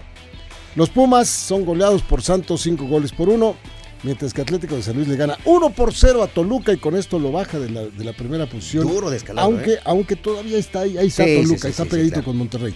Los 0.76 0.90
Pumas 0.90 1.28
son 1.30 1.66
goleados 1.66 2.02
por 2.02 2.22
Santos, 2.22 2.62
cinco 2.62 2.86
goles 2.86 3.12
por 3.12 3.30
uno. 3.30 3.56
Mientras 4.02 4.34
que 4.34 4.42
Atlético 4.42 4.76
de 4.76 4.84
San 4.84 4.96
Luis 4.96 5.10
le 5.10 5.18
gana 5.18 5.38
1 5.44 5.72
por 5.72 5.94
0 5.94 6.24
a 6.24 6.28
Toluca 6.28 6.72
y 6.72 6.78
con 6.78 6.96
esto 6.96 7.20
lo 7.20 7.34
baja 7.34 7.60
de 7.60 7.70
la, 7.70 7.82
de 7.86 8.06
la 8.06 8.14
primera 8.14 8.46
posición. 8.46 8.88
Duro 8.88 9.10
descalabro, 9.10 9.54
Aunque, 9.58 9.74
¿eh? 9.74 9.80
aunque 9.84 10.16
todavía 10.16 10.58
está 10.58 10.82
ahí, 10.82 10.98
ahí 10.98 11.08
está 11.08 11.26
Sí, 11.26 11.36
Toluca, 11.42 11.62
sí, 11.64 11.68
está 11.68 11.84
sí, 11.84 11.90
pegadito 11.90 12.14
claro. 12.14 12.26
con 12.28 12.38
Monterrey. 12.38 12.74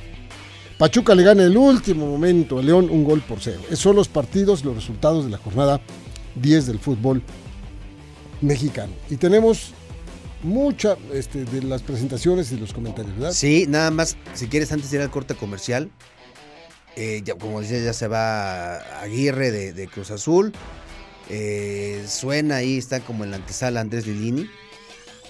Pachuca 0.78 1.16
le 1.16 1.24
gana 1.24 1.44
en 1.44 1.52
el 1.52 1.58
último 1.58 2.08
momento 2.08 2.60
a 2.60 2.62
León 2.62 2.90
un 2.90 3.06
gol 3.06 3.22
por 3.22 3.40
cero. 3.40 3.62
Esos 3.68 3.80
son 3.80 3.96
los 3.96 4.10
partidos, 4.10 4.66
los 4.66 4.76
resultados 4.76 5.24
de 5.24 5.32
la 5.32 5.38
jornada 5.38 5.80
10 6.36 6.66
del 6.68 6.80
fútbol 6.80 7.22
mexicano. 8.42 8.92
Y 9.10 9.16
tenemos 9.16 9.72
mucha 10.42 10.98
este, 11.14 11.46
de 11.46 11.64
las 11.64 11.84
presentaciones 11.84 12.52
y 12.52 12.58
los 12.58 12.74
comentarios, 12.74 13.16
¿verdad? 13.16 13.32
Sí, 13.32 13.66
nada 13.70 13.92
más, 13.92 14.18
si 14.34 14.48
quieres 14.48 14.74
antes 14.74 14.92
de 14.92 14.98
ir 14.98 15.04
al 15.04 15.10
corte 15.10 15.36
comercial, 15.36 15.90
eh, 16.96 17.22
ya, 17.26 17.36
como 17.36 17.62
decía, 17.62 17.80
ya 17.80 17.94
se 17.94 18.08
va 18.08 18.78
Aguirre 19.02 19.52
de, 19.52 19.74
de 19.74 19.88
Cruz 19.88 20.12
Azul. 20.12 20.54
Eh, 21.30 22.04
suena 22.08 22.58
ahí, 22.58 22.78
está 22.78 23.00
como 23.00 23.24
en 23.24 23.32
la 23.32 23.38
antesala 23.38 23.80
Andrés 23.82 24.06
Lilini, 24.08 24.50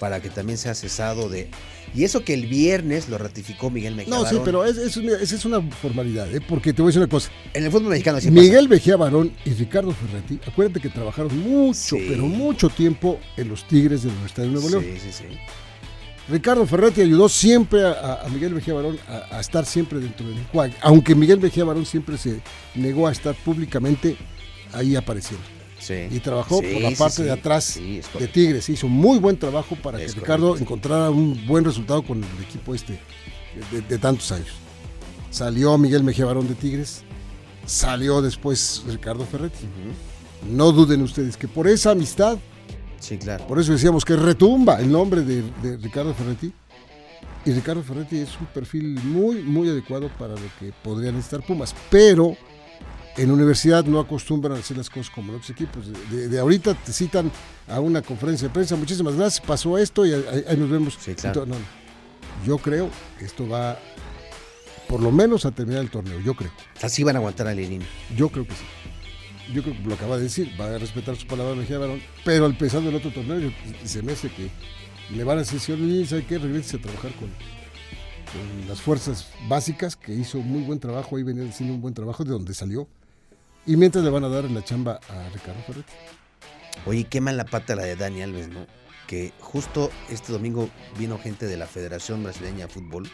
para 0.00 0.20
que 0.20 0.28
también 0.30 0.58
sea 0.58 0.74
cesado 0.74 1.28
de... 1.28 1.48
Y 1.94 2.02
eso 2.02 2.24
que 2.24 2.34
el 2.34 2.46
viernes 2.46 3.08
lo 3.08 3.18
ratificó 3.18 3.70
Miguel 3.70 3.94
Mejía 3.94 4.10
No, 4.12 4.20
sí, 4.22 4.34
Barón. 4.36 4.44
pero 4.44 4.64
es, 4.64 4.76
es 4.78 4.96
una, 4.96 5.12
esa 5.12 5.36
es 5.36 5.44
una 5.44 5.60
formalidad, 5.70 6.34
¿eh? 6.34 6.40
porque 6.40 6.72
te 6.72 6.82
voy 6.82 6.88
a 6.88 6.90
decir 6.90 7.00
una 7.02 7.08
cosa. 7.10 7.30
En 7.52 7.62
el 7.64 7.70
fútbol 7.70 7.90
mexicano 7.90 8.20
sí 8.20 8.32
Miguel 8.32 8.68
Mejía 8.68 8.96
Barón 8.96 9.32
y 9.44 9.50
Ricardo 9.52 9.92
Ferretti, 9.92 10.40
acuérdate 10.48 10.80
que 10.80 10.88
trabajaron 10.88 11.38
mucho, 11.38 11.96
Sí. 11.96 12.06
pero 12.08 12.24
mucho 12.26 12.68
tiempo 12.68 13.20
en 13.36 13.48
los 13.48 13.68
Tigres 13.68 14.02
de 14.02 14.08
la 14.08 14.14
Universidad 14.14 14.42
de 14.46 14.52
Nuevo. 14.52 14.68
León. 14.70 14.84
Sí, 14.84 14.98
sí, 15.00 15.12
sí. 15.12 15.24
Ricardo 16.28 16.66
Ferretti 16.66 17.02
ayudó 17.02 17.28
siempre 17.28 17.84
a, 17.84 18.22
a 18.24 18.28
Miguel 18.30 18.54
Mejía 18.54 18.72
Barón 18.74 18.98
a, 19.08 19.36
a 19.36 19.40
estar 19.40 19.66
siempre 19.66 19.98
dentro 20.00 20.26
del 20.26 20.38
enjuague, 20.38 20.74
aunque 20.80 21.14
Miguel 21.14 21.38
Mejía 21.40 21.64
Barón 21.64 21.84
siempre 21.84 22.16
se 22.16 22.40
negó 22.74 23.06
a 23.08 23.12
estar 23.12 23.34
públicamente 23.34 24.16
ahí 24.72 24.96
apareciendo. 24.96 25.44
Sí. 25.78 26.06
Y 26.10 26.18
trabajó 26.20 26.60
Sí, 26.60 26.66
por 26.72 26.82
la 26.82 26.90
parte 26.92 27.16
sí. 27.16 27.22
de 27.24 27.30
atrás 27.32 27.74
de. 28.18 28.26
Tigres. 28.28 28.68
Hizo 28.70 28.88
muy 28.88 29.18
buen 29.18 29.36
trabajo 29.36 29.76
para 29.76 30.00
Es 30.00 30.14
que 30.14 30.20
Ricardo 30.20 30.48
correcto. 30.48 30.64
encontrara 30.64 31.10
un 31.10 31.46
buen 31.46 31.62
resultado 31.62 32.02
con 32.02 32.18
el 32.24 32.42
equipo 32.42 32.74
este 32.74 32.98
de, 33.70 33.82
de 33.82 33.98
tantos 33.98 34.32
años. 34.32 34.48
Salió 35.30 35.76
Miguel 35.76 36.02
Mejía 36.02 36.24
Barón 36.24 36.48
de 36.48 36.54
Tigres, 36.54 37.02
salió 37.66 38.22
después 38.22 38.82
Ricardo 38.86 39.26
Ferretti. 39.26 39.66
No 40.50 40.72
duden 40.72 41.02
ustedes 41.02 41.36
que 41.36 41.48
por 41.48 41.68
esa 41.68 41.90
amistad, 41.90 42.38
Sí, 43.04 43.18
claro. 43.18 43.46
por 43.46 43.58
eso 43.58 43.72
decíamos 43.72 44.02
que 44.04 44.16
retumba 44.16 44.80
el 44.80 44.90
nombre 44.90 45.22
de, 45.22 45.42
de 45.62 45.76
Ricardo 45.76 46.14
Ferretti. 46.14 46.52
Y 47.46 47.52
Ricardo 47.52 47.82
Ferretti 47.82 48.18
es 48.18 48.30
un 48.40 48.46
perfil 48.46 48.98
muy, 49.04 49.42
muy 49.42 49.68
adecuado 49.68 50.08
para 50.18 50.32
lo 50.32 50.48
que 50.58 50.72
podrían 50.82 51.16
estar 51.16 51.42
Pumas. 51.42 51.74
Pero 51.90 52.34
en 53.18 53.30
universidad 53.30 53.84
no 53.84 54.00
acostumbran 54.00 54.56
a 54.56 54.60
hacer 54.60 54.78
las 54.78 54.88
cosas 54.88 55.10
como 55.10 55.30
en 55.30 55.36
otros 55.36 55.50
equipos. 55.50 55.84
De, 56.10 56.38
ahorita 56.38 56.72
te 56.72 56.92
citan 56.92 57.30
a 57.68 57.80
una 57.80 58.00
conferencia 58.00 58.48
de 58.48 58.54
prensa. 58.54 58.76
Muchísimas 58.76 59.14
gracias, 59.16 59.46
pasó 59.46 59.76
esto 59.76 60.06
y 60.06 60.14
ahí, 60.14 60.56
nos 60.56 60.70
vemos. 60.70 60.96
Sí, 60.98 61.14
claro. 61.14 61.42
Entonces, 61.42 61.48
no, 61.48 61.58
no. 61.58 62.46
yo 62.46 62.56
creo 62.56 62.88
que 63.18 63.26
esto 63.26 63.46
va 63.46 63.78
por 64.88 65.02
lo 65.02 65.12
menos 65.12 65.44
a 65.44 65.50
terminar 65.50 65.82
el 65.82 65.90
torneo. 65.90 66.20
Yo 66.20 66.34
creo. 66.34 66.50
Así 66.80 67.04
van 67.04 67.16
a 67.16 67.18
aguantar 67.18 67.46
a 67.46 67.54
Lilini. 67.54 67.84
Yo 68.16 68.30
creo 68.30 68.46
que 68.46 68.54
sí. 68.54 68.64
Yo 69.52 69.62
creo 69.62 69.76
que 69.76 69.88
lo 69.88 69.94
acaba 69.94 70.16
de 70.16 70.24
decir, 70.24 70.50
va 70.58 70.74
a 70.74 70.78
respetar 70.78 71.16
su 71.16 71.26
palabra 71.26 71.54
Mejía 71.54 71.78
Barón, 71.78 72.00
pero 72.24 72.46
al 72.46 72.56
pesar 72.56 72.82
del 72.82 72.94
otro 72.94 73.10
torneo, 73.10 73.52
se 73.84 74.02
me 74.02 74.12
hace 74.12 74.30
que 74.30 74.48
le 75.14 75.24
van 75.24 75.38
a 75.38 75.40
decir, 75.42 75.78
Lilini, 75.78 76.06
¿sabe 76.06 76.24
qué? 76.24 76.38
Regrese 76.38 76.76
a 76.76 76.80
trabajar 76.80 77.12
con, 77.12 77.28
las 78.66 78.80
fuerzas 78.80 79.28
básicas, 79.48 79.94
que 79.96 80.12
hizo 80.12 80.38
muy 80.38 80.62
buen 80.62 80.80
trabajo, 80.80 81.16
ahí 81.16 81.22
venía 81.22 81.48
haciendo 81.48 81.74
un 81.74 81.80
buen 81.80 81.94
trabajo 81.94 82.24
de 82.24 82.30
donde 82.30 82.54
salió, 82.54 82.88
y 83.66 83.76
mientras 83.76 84.02
le 84.02 84.10
van 84.10 84.24
a 84.24 84.28
dar 84.28 84.50
la 84.50 84.64
chamba 84.64 84.98
a 85.08 85.28
Ricardo 85.30 85.62
Ferretti. 85.66 85.92
Oye, 86.86 87.04
qué 87.04 87.20
mala 87.20 87.44
pata 87.44 87.76
la 87.76 87.84
de 87.84 87.96
Dani 87.96 88.22
Alves, 88.22 88.48
¿no? 88.48 88.66
Que 89.06 89.32
justo 89.38 89.90
este 90.10 90.32
domingo 90.32 90.68
vino 90.98 91.18
gente 91.18 91.46
de 91.46 91.56
la 91.56 91.66
Federación 91.66 92.22
Brasileña 92.24 92.66
de 92.66 92.72
Fútbol 92.72 93.08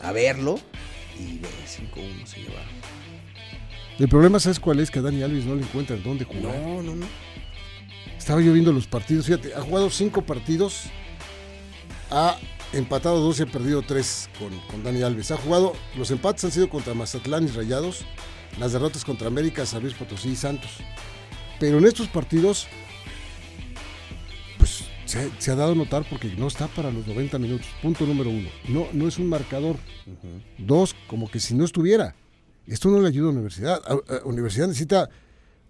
a 0.00 0.12
verlo 0.12 0.58
y 1.18 1.38
ve, 1.38 1.48
5-1 1.66 2.26
se 2.26 2.40
lleva. 2.40 2.62
El 3.98 4.08
problema, 4.08 4.40
¿sabes 4.40 4.58
cuál 4.60 4.80
es? 4.80 4.90
Que 4.90 4.98
a 4.98 5.02
Dani 5.02 5.22
Alves 5.22 5.44
no 5.44 5.54
le 5.54 5.62
encuentran 5.62 6.02
dónde 6.02 6.24
jugar. 6.24 6.56
No, 6.58 6.82
no, 6.82 6.96
no. 6.96 7.06
Estaba 8.18 8.40
yo 8.40 8.52
viendo 8.52 8.72
los 8.72 8.86
partidos, 8.86 9.26
fíjate, 9.26 9.54
ha 9.54 9.60
jugado 9.60 9.90
cinco 9.90 10.22
partidos, 10.22 10.84
ha 12.10 12.36
empatado 12.72 13.20
dos 13.20 13.38
y 13.38 13.42
ha 13.42 13.46
perdido 13.46 13.82
tres 13.82 14.28
con, 14.38 14.50
con 14.68 14.82
Dani 14.82 15.02
Alves. 15.02 15.30
Ha 15.30 15.36
jugado, 15.36 15.74
los 15.96 16.10
empates 16.10 16.44
han 16.44 16.50
sido 16.52 16.68
contra 16.68 16.94
Mazatlán 16.94 17.44
y 17.44 17.48
Rayados, 17.48 18.04
las 18.58 18.72
derrotas 18.72 19.04
contra 19.04 19.28
América, 19.28 19.66
San 19.66 19.82
Luis 19.82 19.94
Potosí 19.94 20.30
y 20.30 20.36
Santos. 20.36 20.70
Pero 21.60 21.78
en 21.78 21.84
estos 21.84 22.08
partidos, 22.08 22.66
pues 24.58 24.84
se, 25.04 25.20
ha- 25.20 25.30
se 25.38 25.50
ha 25.50 25.54
dado 25.54 25.72
a 25.72 25.76
notar 25.76 26.04
porque 26.08 26.28
no 26.36 26.46
está 26.48 26.66
para 26.68 26.90
los 26.90 27.06
90 27.06 27.38
minutos. 27.38 27.66
Punto 27.82 28.06
número 28.06 28.30
uno. 28.30 28.48
No, 28.68 28.88
no 28.92 29.06
es 29.06 29.18
un 29.18 29.28
marcador. 29.28 29.76
Dos, 30.58 30.96
como 31.06 31.30
que 31.30 31.38
si 31.40 31.54
no 31.54 31.64
estuviera. 31.64 32.16
Esto 32.66 32.88
no 32.88 33.00
le 33.00 33.08
ayuda 33.08 33.28
a 33.28 33.32
la 33.32 33.38
universidad. 33.38 33.80
Universidad 34.24 34.66
necesita 34.68 35.10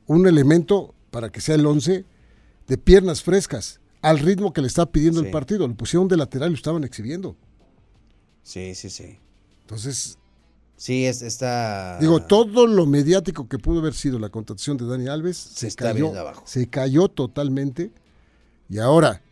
un 0.07 0.27
elemento 0.27 0.95
para 1.11 1.31
que 1.31 1.41
sea 1.41 1.55
el 1.57 1.67
11 1.67 2.05
de 2.69 2.79
piernas 2.79 3.23
frescas, 3.23 3.81
al 4.03 4.19
ritmo 4.19 4.53
que 4.53 4.61
le 4.61 4.67
está 4.69 4.87
pidiendo 4.87 5.21
Sí. 5.21 5.27
el 5.27 5.33
partido. 5.33 5.67
Lo 5.67 5.75
pusieron 5.75 6.09
de 6.09 6.17
lateral 6.17 6.49
y 6.49 6.53
lo 6.53 6.57
estaban 6.57 6.85
exhibiendo. 6.85 7.37
Sí, 8.43 8.75
sí, 8.75 8.91
sí. 8.91 9.19
Entonces, 9.63 10.19
Sí, 10.77 11.07
es, 11.07 11.23
está. 11.23 11.99
digo, 12.01 12.21
todo 12.23 12.67
lo 12.67 12.85
mediático 12.85 13.49
que 13.49 13.59
pudo 13.59 13.79
haber 13.81 13.95
sido 13.95 14.19
la 14.19 14.29
contratación 14.29 14.77
de 14.77 14.85
Dani 14.87 15.07
Alves 15.09 15.37
se, 15.37 15.69
está 15.69 15.93
cayó, 15.93 16.15
abajo. 16.19 16.43
se 16.47 16.69
cayó 16.69 17.09
totalmente. 17.09 17.91
Y 18.69 18.79
ahora, 18.79 19.23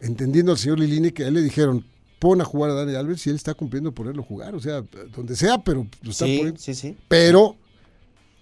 entendiendo 0.00 0.52
al 0.52 0.58
señor 0.58 0.78
Lilini 0.78 1.10
que 1.10 1.24
a 1.24 1.28
él 1.28 1.34
le 1.34 1.42
dijeron, 1.42 1.84
pon 2.18 2.40
a 2.40 2.44
jugar 2.44 2.70
a 2.70 2.74
Dani 2.74 2.94
Alves 2.94 3.26
y 3.26 3.30
él 3.30 3.36
está 3.36 3.54
cumpliendo 3.54 3.92
ponerlo 3.92 4.22
a 4.22 4.24
jugar, 4.26 4.54
o 4.54 4.60
sea, 4.60 4.82
donde 5.14 5.36
sea, 5.36 5.58
pero 5.58 5.86
lo 6.02 6.10
está 6.10 6.24
Sí, 6.26 6.36
poniendo. 6.38 6.60
sí, 6.60 6.74
sí. 6.74 6.96
Pero, 7.08 7.56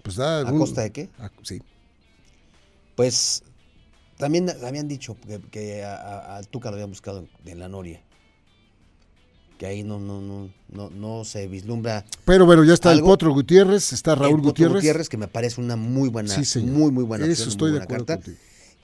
pues 0.02 0.16
da... 0.16 0.40
¿A 0.48 0.52
costa 0.52 0.82
de 0.82 0.92
qué? 0.92 1.08
a- 1.18 1.30
sí. 1.42 1.60
Pues 2.94 3.42
también 4.18 4.48
habían 4.64 4.88
dicho 4.88 5.16
que, 5.26 5.40
que 5.50 5.84
a, 5.84 6.40
Tuca 6.50 6.70
lo 6.70 6.76
habían 6.76 6.90
buscado 6.90 7.26
en, 7.44 7.58
la 7.60 7.68
Noria. 7.68 8.00
Que 9.58 9.66
ahí 9.66 9.82
no, 9.82 9.98
no, 9.98 10.20
no, 10.20 10.50
no, 10.68 10.90
no 10.90 11.24
se 11.24 11.46
vislumbra. 11.48 12.04
Pero 12.26 12.44
bueno, 12.46 12.62
ya 12.64 12.74
está 12.74 12.90
Algo- 12.90 13.06
el 13.06 13.12
Potro 13.12 13.32
Gutiérrez, 13.32 13.92
está 13.92 14.14
Raúl 14.14 14.26
el 14.28 14.36
Potro 14.36 14.48
Gutiérrez. 14.50 14.74
Gutiérrez, 14.76 15.08
que 15.08 15.16
me 15.16 15.28
parece 15.28 15.60
una 15.60 15.76
muy 15.76 16.08
buena, 16.10 16.42
Sí, 16.42 16.60
muy, 16.60 16.90
muy 16.90 17.04
buena 17.04 17.24
Eso 17.24 17.32
opción, 17.44 17.46
muy 17.48 17.52
estoy 17.52 17.66
de 17.68 17.72
buena 17.72 17.84
acuerdo 17.84 18.06
carta. 18.06 18.22
contigo. 18.24 18.38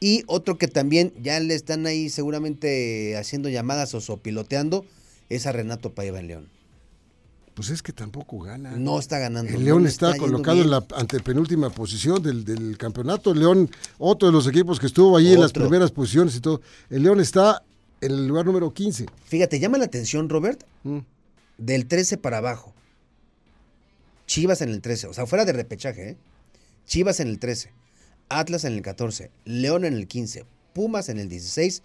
Y 0.05 0.25
otro 0.27 0.59
que 0.59 0.67
también 0.67 1.13
ya 1.23 1.39
le 1.39 1.55
están 1.55 1.87
ahí 1.87 2.11
seguramente 2.11 3.17
haciendo 3.17 3.49
llamadas 3.49 3.95
o 3.95 4.01
sopiloteando 4.01 4.85
es 5.29 5.47
a 5.47 5.53
Renato 5.53 5.93
Paiva 5.95 6.19
en 6.19 6.27
León. 6.27 6.49
Pues 7.55 7.71
es 7.71 7.83
que 7.83 7.93
tampoco 7.93 8.41
gana. 8.41 8.73
No 8.73 8.99
está 8.99 9.21
ganando. 9.21 9.53
El 9.53 9.65
León 9.65 9.85
le 9.85 9.89
está, 9.91 10.11
yendo 10.11 10.27
colocado 10.27 10.61
en 10.61 10.71
la 10.71 10.85
antepenúltima 10.97 11.71
posición 11.71 12.21
del, 12.21 12.45
del 12.45 12.77
campeonato. 12.79 13.31
El 13.31 13.39
León, 13.39 13.71
otro 13.99 14.27
de 14.27 14.33
los 14.33 14.49
equipos 14.49 14.81
que 14.81 14.87
estuvo 14.87 15.17
ahí 15.17 15.35
en 15.35 15.41
las 15.41 15.53
primeras 15.53 15.93
posiciones 15.93 16.35
y 16.35 16.41
todo. 16.41 16.61
El 16.91 17.05
León 17.05 17.21
está 17.21 17.63
en 18.01 18.11
el 18.11 18.27
lugar 18.27 18.45
número 18.45 18.75
15. 18.75 19.07
Fíjate, 19.27 19.61
llama 19.61 19.79
la 19.79 19.85
atención, 19.85 20.29
Robert, 20.29 20.65
Mm. 20.83 20.99
del 21.59 21.87
13 21.87 22.17
para 22.19 22.39
abajo. 22.39 22.75
Chivas 24.27 24.63
en 24.63 24.71
el 24.71 24.81
13, 24.81 25.07
o 25.07 25.13
sea, 25.15 25.27
fuera 25.27 25.45
de 25.45 25.53
repechaje, 25.53 26.09
¿eh? 26.11 26.17
Chivas 26.87 27.21
en 27.21 27.29
el 27.29 27.39
13, 27.39 27.71
Atlas 28.39 28.65
en 28.65 28.75
el 28.75 28.83
14, 28.83 29.31
León 29.45 29.85
en 29.85 29.95
el 29.95 30.07
15, 30.07 30.45
Pumas 30.73 31.09
en 31.09 31.19
el 31.19 31.29
16, 31.29 31.83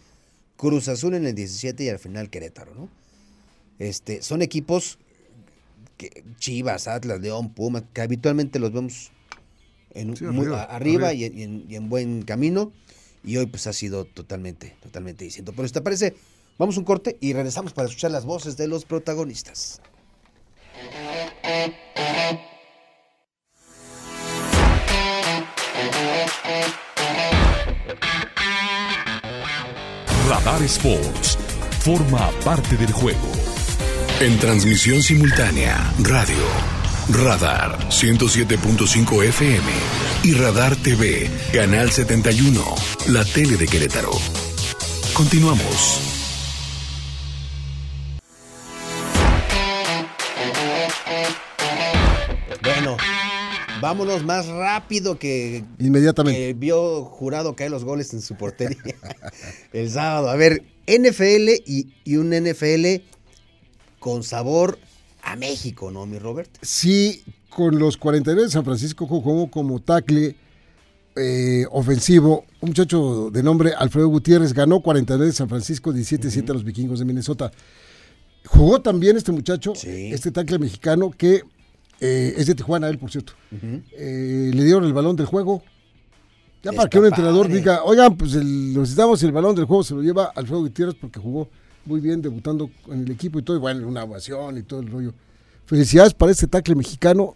Cruz 0.55 0.87
Azul 0.87 1.13
en 1.13 1.25
el 1.25 1.35
17 1.35 1.83
y 1.83 1.89
al 1.89 1.99
final 1.99 2.29
Querétaro, 2.29 2.73
¿no? 2.75 2.89
Este, 3.79 4.21
son 4.23 4.41
equipos 4.41 4.97
que 5.97 6.23
Chivas, 6.37 6.87
Atlas, 6.87 7.19
León, 7.19 7.49
Pumas, 7.53 7.83
que 7.93 8.01
habitualmente 8.01 8.59
los 8.59 8.71
vemos 8.71 9.11
en, 9.93 10.15
Sí, 10.15 10.23
muy- 10.25 10.45
arriba, 10.45 10.61
a- 10.61 10.75
arriba, 10.75 11.07
arriba. 11.09 11.13
Y, 11.13 11.39
y 11.39 11.43
en, 11.43 11.65
y 11.69 11.75
en 11.75 11.89
buen 11.89 12.21
camino. 12.23 12.71
Y 13.23 13.37
hoy 13.37 13.47
pues 13.47 13.67
ha 13.67 13.73
sido 13.73 14.05
totalmente, 14.05 14.75
totalmente 14.81 15.25
distinto. 15.25 15.53
Pero 15.53 15.67
si 15.67 15.73
te 15.73 15.81
parece, 15.81 16.15
vamos 16.57 16.75
a 16.77 16.79
un 16.79 16.85
corte 16.85 17.17
y 17.19 17.33
regresamos 17.33 17.73
para 17.73 17.87
escuchar 17.87 18.11
las 18.11 18.25
voces 18.25 18.55
de 18.57 18.67
los 18.67 18.85
protagonistas. 18.85 19.81
Radar 30.47 30.63
Sports 30.63 31.37
forma 31.81 32.31
parte 32.45 32.77
del 32.77 32.93
juego. 32.93 33.29
En 34.21 34.39
transmisión 34.39 35.03
simultánea, 35.03 35.93
radio, 35.99 36.45
Radar 37.09 37.77
107.5 37.89 39.23
FM 39.25 39.69
y 40.23 40.33
Radar 40.35 40.77
TV, 40.77 41.29
Canal 41.51 41.91
71, 41.91 42.63
la 43.09 43.25
tele 43.25 43.57
de 43.57 43.67
Querétaro. 43.67 44.11
Continuamos. 45.11 46.16
Vámonos 53.81 54.23
más 54.23 54.47
rápido 54.47 55.17
que, 55.19 55.63
Inmediatamente. 55.79 56.39
que 56.39 56.53
vio 56.53 57.03
jurado 57.05 57.55
caer 57.55 57.71
los 57.71 57.83
goles 57.83 58.13
en 58.13 58.21
su 58.21 58.35
portería 58.35 58.77
el 59.73 59.89
sábado. 59.89 60.29
A 60.29 60.35
ver, 60.35 60.63
NFL 60.87 61.49
y, 61.65 61.87
y 62.03 62.15
un 62.17 62.29
NFL 62.31 63.01
con 63.99 64.23
sabor 64.23 64.79
a 65.23 65.35
México, 65.35 65.91
¿no, 65.91 66.05
mi 66.05 66.19
Robert? 66.19 66.49
Sí, 66.61 67.23
con 67.49 67.77
los 67.79 67.97
49 67.97 68.43
de 68.43 68.49
San 68.49 68.63
Francisco 68.63 69.05
jugó 69.07 69.49
como 69.51 69.79
tackle 69.81 70.35
eh, 71.15 71.65
ofensivo. 71.71 72.45
Un 72.61 72.69
muchacho 72.69 73.29
de 73.31 73.41
nombre 73.43 73.73
Alfredo 73.77 74.07
Gutiérrez 74.07 74.53
ganó 74.53 74.81
49 74.81 75.25
de 75.25 75.33
San 75.33 75.49
Francisco, 75.49 75.91
17-7 75.91 76.49
a 76.49 76.53
los 76.53 76.63
vikingos 76.63 76.99
de 76.99 77.05
Minnesota. 77.05 77.51
Jugó 78.45 78.81
también 78.81 79.17
este 79.17 79.31
muchacho, 79.31 79.73
Sí. 79.75 80.11
este 80.13 80.31
tackle 80.31 80.59
mexicano 80.59 81.11
que 81.11 81.41
eh, 81.99 82.35
es 82.37 82.47
de 82.47 82.55
Tijuana, 82.55 82.89
él 82.89 82.97
por 82.97 83.11
cierto. 83.11 83.33
Eh, 83.51 84.51
le 84.53 84.63
dieron 84.63 84.83
el 84.85 84.93
balón 84.93 85.15
del 85.15 85.25
juego 85.25 85.63
Ya 86.63 86.71
para 86.71 86.89
que 86.89 86.99
un 86.99 87.05
entrenador 87.05 87.47
diga, 87.47 87.83
oigan, 87.83 88.15
pues 88.17 88.33
el, 88.35 88.73
necesitamos 88.73 89.21
el 89.23 89.31
balón 89.31 89.55
del 89.55 89.65
juego, 89.65 89.83
se 89.83 89.93
lo 89.95 90.01
lleva 90.01 90.31
Alfredo 90.35 90.61
Gutiérrez 90.61 90.95
porque 90.99 91.19
jugó 91.19 91.49
muy 91.85 92.01
bien 92.01 92.21
debutando 92.21 92.69
en 92.89 93.03
el 93.03 93.11
equipo 93.11 93.39
y 93.39 93.43
todo, 93.43 93.57
y 93.57 93.59
bueno, 93.59 93.87
una 93.87 94.03
ovación 94.03 94.57
y 94.57 94.63
todo 94.63 94.81
el 94.81 94.87
rollo. 94.87 95.13
Felicidades 95.65 96.13
para 96.13 96.31
este 96.31 96.47
tackle 96.47 96.75
mexicano 96.75 97.35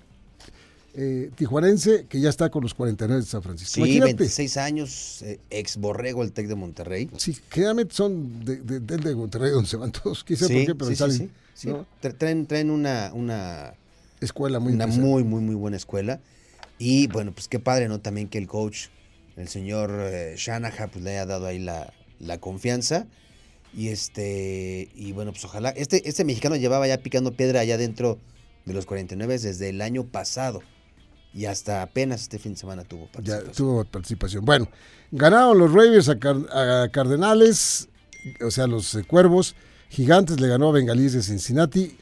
eh, 0.94 1.32
tijuanense 1.36 2.06
que 2.10 2.20
ya 2.20 2.30
está 2.30 2.50
con 2.50 2.64
los 2.64 2.74
49 2.74 3.22
de 3.22 3.28
San 3.28 3.42
Francisco. 3.42 3.86
Sí, 3.86 4.00
26 4.00 4.58
años, 4.58 5.22
eh, 5.22 5.40
ex 5.50 5.78
borrego 5.78 6.22
el 6.22 6.34
Tec 6.34 6.48
de 6.48 6.56
Monterrey. 6.56 7.10
Sí, 7.18 7.38
generalmente 7.50 7.96
son 7.96 8.44
de, 8.44 8.58
de, 8.58 8.80
de, 8.80 9.16
Monterrey 9.16 9.52
donde 9.52 9.70
se 9.70 9.78
van 9.78 9.92
todos, 9.92 10.24
quizá 10.24 10.48
por 10.48 10.66
qué, 10.66 10.76
pero 10.76 10.90
sí, 10.90 10.96
salen, 10.98 11.32
sí, 11.54 11.70
traen, 12.18 12.46
traen 12.46 12.70
una, 12.70 13.12
una 13.14 13.74
escuela 14.22 14.60
muy 14.60 14.74
Una 14.74 14.88
muy, 14.88 15.24
muy, 15.24 15.42
muy 15.42 15.56
buena 15.56 15.78
escuela. 15.78 16.22
Y 16.78 17.08
bueno, 17.08 17.32
pues 17.32 17.48
qué 17.48 17.60
padre, 17.60 17.88
¿no? 17.88 18.00
También 18.00 18.28
que 18.28 18.38
el 18.38 18.48
coach, 18.48 18.88
el 19.36 19.48
señor 19.48 19.92
eh, 20.00 20.36
Shanahan, 20.38 20.90
pues 20.90 21.04
le 21.04 21.12
haya 21.12 21.26
dado 21.26 21.46
ahí 21.46 21.60
la, 21.60 21.94
la 22.20 22.40
confianza. 22.40 23.08
Y 23.74 23.90
este, 23.90 24.90
y 24.96 25.12
bueno, 25.12 25.32
pues 25.32 25.46
ojalá. 25.46 25.70
Este, 25.70 26.08
este 26.08 26.24
mexicano 26.24 26.56
llevaba 26.56 26.88
ya 26.88 26.98
picando 26.98 27.36
piedra 27.36 27.62
allá 27.62 27.78
dentro 27.78 28.20
de 28.66 28.74
los 28.74 28.86
49 28.86 29.40
desde 29.40 29.70
el 29.70 29.82
año 29.82 30.06
pasado. 30.06 30.62
Y 31.34 31.46
hasta 31.46 31.82
apenas 31.82 32.24
este 32.24 32.40
fin 32.40 32.54
de 32.54 32.60
semana 32.60 32.84
tuvo 32.84 33.06
participación. 33.06 33.52
Ya 33.52 33.58
tuvo 33.58 33.86
participación. 33.86 34.44
Bueno, 34.44 34.68
ganaron 35.12 35.58
los 35.58 35.72
Raiders 35.72 36.10
a, 36.10 36.90
Cardenales, 36.92 37.88
o 38.46 38.52
sea, 38.52 38.68
los 38.68 38.96
eh, 38.96 39.04
Cuervos. 39.06 39.56
Gigantes 39.90 40.40
le 40.42 40.48
ganó 40.48 40.70
a 40.70 40.72
Bengalíes 40.74 41.14
de 41.14 41.22
Cincinnati. 41.22 41.98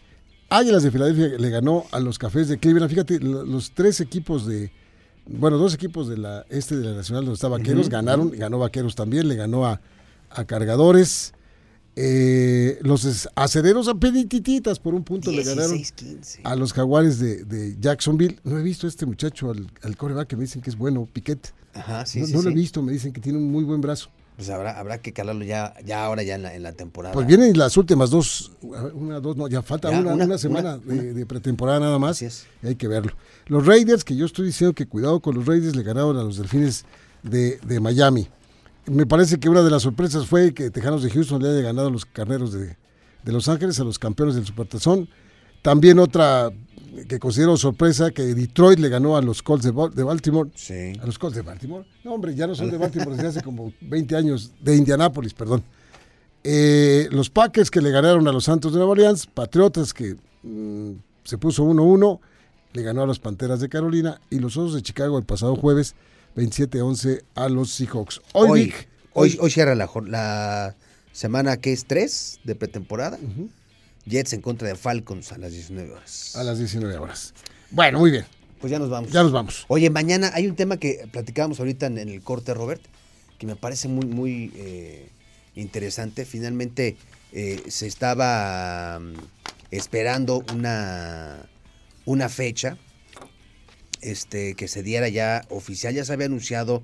Águilas 0.49 0.83
de 0.83 0.91
Filadelfia 0.91 1.37
le 1.37 1.49
ganó 1.49 1.85
a 1.91 1.99
los 1.99 2.17
Cafés 2.17 2.47
de 2.47 2.57
Cleveland. 2.57 2.89
Fíjate, 2.89 3.19
los 3.19 3.71
tres 3.71 3.99
equipos 4.01 4.47
de, 4.47 4.71
bueno, 5.27 5.57
dos 5.57 5.73
equipos 5.73 6.09
de 6.09 6.17
la 6.17 6.45
este 6.49 6.75
de 6.77 6.85
la 6.85 6.95
Nacional 6.95 7.25
donde 7.25 7.35
está 7.35 7.47
Vaqueros 7.47 7.89
ganaron, 7.89 8.31
ganó 8.31 8.59
Vaqueros 8.59 8.95
también, 8.95 9.27
le 9.27 9.35
ganó 9.35 9.65
a, 9.65 9.79
a 10.31 10.45
Cargadores. 10.45 11.33
Eh, 11.95 12.79
los 12.81 13.29
acereros 13.35 13.89
a 13.89 13.95
peditititas 13.95 14.79
por 14.79 14.93
un 14.93 15.03
punto 15.03 15.31
le 15.31 15.43
ganaron 15.43 15.81
a 16.45 16.55
los 16.55 16.73
jaguares 16.73 17.19
de, 17.19 17.75
Jacksonville. 17.79 18.39
No 18.43 18.57
he 18.57 18.63
visto 18.63 18.87
a 18.87 18.89
este 18.89 19.05
muchacho, 19.05 19.51
al, 19.51 19.67
al 19.83 19.97
coreback 19.97 20.29
que 20.29 20.35
me 20.35 20.43
dicen 20.43 20.61
que 20.61 20.69
es 20.69 20.77
bueno, 20.77 21.07
Piquet. 21.11 21.53
Ajá, 21.73 22.05
sí, 22.05 22.21
no, 22.21 22.27
sí, 22.27 22.33
no 22.33 22.41
lo 22.41 22.49
he 22.49 22.53
visto, 22.53 22.81
me 22.81 22.91
dicen 22.91 23.13
que 23.13 23.21
tiene 23.21 23.37
un 23.37 23.51
muy 23.51 23.63
buen 23.63 23.81
brazo. 23.81 24.09
Pues 24.39 24.49
habrá, 24.49 24.79
habrá 24.79 24.99
que 24.99 25.11
calarlo 25.11 25.43
ya, 25.43 25.73
ya 25.83 26.05
ahora, 26.05 26.23
ya 26.23 26.35
en 26.35 26.63
la, 26.63 26.71
temporada. 26.71 27.13
Pues 27.13 27.27
vienen 27.27 27.57
las 27.57 27.75
últimas 27.75 28.09
dos, 28.09 28.53
una, 28.61 29.19
dos, 29.19 29.35
no, 29.35 29.47
ya 29.49 29.61
falta 29.61 29.89
una, 29.89 30.13
una, 30.13 30.37
semana 30.37 30.77
de, 30.77 31.25
pretemporada 31.25 31.81
nada 31.81 31.99
más. 31.99 32.21
es. 32.21 32.47
Y 32.63 32.67
hay 32.67 32.75
que 32.75 32.87
verlo. 32.87 33.11
Los 33.47 33.65
Raiders, 33.65 34.03
que 34.03 34.15
yo 34.15 34.25
estoy 34.25 34.45
diciendo 34.45 34.73
que 34.73 34.87
cuidado 34.87 35.19
con 35.19 35.35
los 35.35 35.45
Raiders, 35.45 35.75
le 35.75 35.83
ganaron 35.83 36.17
a 36.17 36.23
los 36.23 36.37
Delfines 36.37 36.85
de, 37.21 37.57
de 37.57 37.79
Miami 37.79 38.29
me 38.89 39.05
parece 39.05 39.39
que 39.39 39.49
una 39.49 39.61
de 39.61 39.69
las 39.69 39.83
sorpresas 39.83 40.25
fue 40.25 40.53
que 40.53 40.71
Tejanos 40.71 41.03
de 41.03 41.09
Houston 41.09 41.41
le 41.41 41.49
haya 41.49 41.61
ganado 41.61 41.87
a 41.87 41.91
los 41.91 42.05
carneros 42.05 42.53
de, 42.53 42.75
Los 43.25 43.47
Ángeles, 43.47 43.79
a 43.79 43.83
los 43.83 43.99
campeones 43.99 44.35
del 44.35 44.45
Supertazón. 44.45 45.07
También 45.61 45.99
otra 45.99 46.51
que 47.07 47.19
considero 47.19 47.57
sorpresa, 47.57 48.11
que 48.11 48.23
Detroit 48.23 48.79
le 48.79 48.89
ganó 48.89 49.17
a 49.17 49.21
los 49.21 49.41
Colts 49.43 49.65
de, 49.65 49.71
Baltimore. 50.03 50.49
Sí. 50.55 50.93
A 51.01 51.05
los 51.05 51.19
Colts 51.19 51.35
de 51.35 51.41
Baltimore. 51.41 51.85
No, 52.03 52.13
hombre, 52.13 52.35
ya 52.35 52.47
no 52.47 52.55
son 52.55 52.69
de 52.69 52.77
Baltimore 52.79 53.15
desde 53.15 53.27
hace 53.27 53.41
como 53.41 53.73
20 53.81 54.15
años, 54.15 54.51
de 54.61 54.75
Indianápolis, 54.75 55.33
perdón. 55.33 55.63
Eh, 56.43 57.07
los 57.11 57.29
Packers 57.29 57.69
que 57.69 57.81
le 57.81 57.91
ganaron 57.91 58.27
a 58.27 58.31
los 58.31 58.45
Santos 58.45 58.71
de 58.71 58.77
Nueva 58.77 58.91
Orleans, 58.91 59.27
Patriotas 59.27 59.93
que 59.93 60.15
mm, 60.43 60.91
se 61.23 61.37
puso 61.37 61.65
1-1, 61.65 62.19
le 62.73 62.83
ganó 62.83 63.03
a 63.03 63.05
los 63.05 63.19
Panteras 63.19 63.59
de 63.59 63.69
Carolina 63.69 64.21
y 64.29 64.39
los 64.39 64.55
Osos 64.57 64.75
de 64.75 64.81
Chicago 64.81 65.17
el 65.17 65.25
pasado 65.25 65.55
jueves 65.55 65.95
27-11 66.35 67.23
a 67.35 67.49
los 67.49 67.71
Seahawks. 67.71 68.21
Hoy, 68.33 68.73
hoy, 69.13 69.37
hoy, 69.41 69.49
cierra 69.49 69.75
la, 69.75 69.89
la, 70.07 70.75
semana 71.11 71.57
que 71.57 71.73
es 71.73 71.85
3 71.85 72.41
de 72.43 72.55
pretemporada. 72.55 73.19
Jets 74.09 74.33
en 74.33 74.41
contra 74.41 74.67
de 74.67 74.75
Falcons 74.75 75.31
a 75.31 75.37
las 75.37 75.51
19 75.51 75.91
horas. 75.93 76.35
A 76.35 76.43
las 76.43 76.57
19 76.57 76.97
horas. 76.97 77.33
Bueno, 77.71 77.99
muy 77.99 78.11
bien. 78.11 78.25
Pues 78.59 78.71
ya 78.71 78.79
nos 78.79 78.89
vamos. 78.89 79.11
Ya 79.11 79.23
nos 79.23 79.31
vamos. 79.31 79.65
Oye, 79.69 79.89
mañana 79.89 80.31
hay 80.33 80.47
un 80.47 80.55
tema 80.55 80.77
que 80.77 81.07
platicábamos 81.11 81.59
ahorita 81.59 81.85
en, 81.85 81.97
el 81.97 82.21
corte, 82.21 82.53
Robert, 82.53 82.81
que 83.37 83.47
me 83.47 83.55
parece 83.55 83.87
muy, 83.87 84.05
muy 84.05 84.51
eh, 84.55 85.09
interesante. 85.55 86.25
Finalmente 86.25 86.97
eh, 87.31 87.63
se 87.67 87.87
estaba 87.87 88.99
mm, 88.99 89.13
esperando 89.71 90.43
una, 90.53 91.47
una 92.05 92.27
fecha 92.27 92.77
este, 94.01 94.55
que 94.55 94.67
se 94.67 94.83
diera 94.83 95.07
ya 95.07 95.45
oficial. 95.49 95.93
Ya 95.93 96.03
se 96.03 96.13
había 96.13 96.25
anunciado 96.25 96.81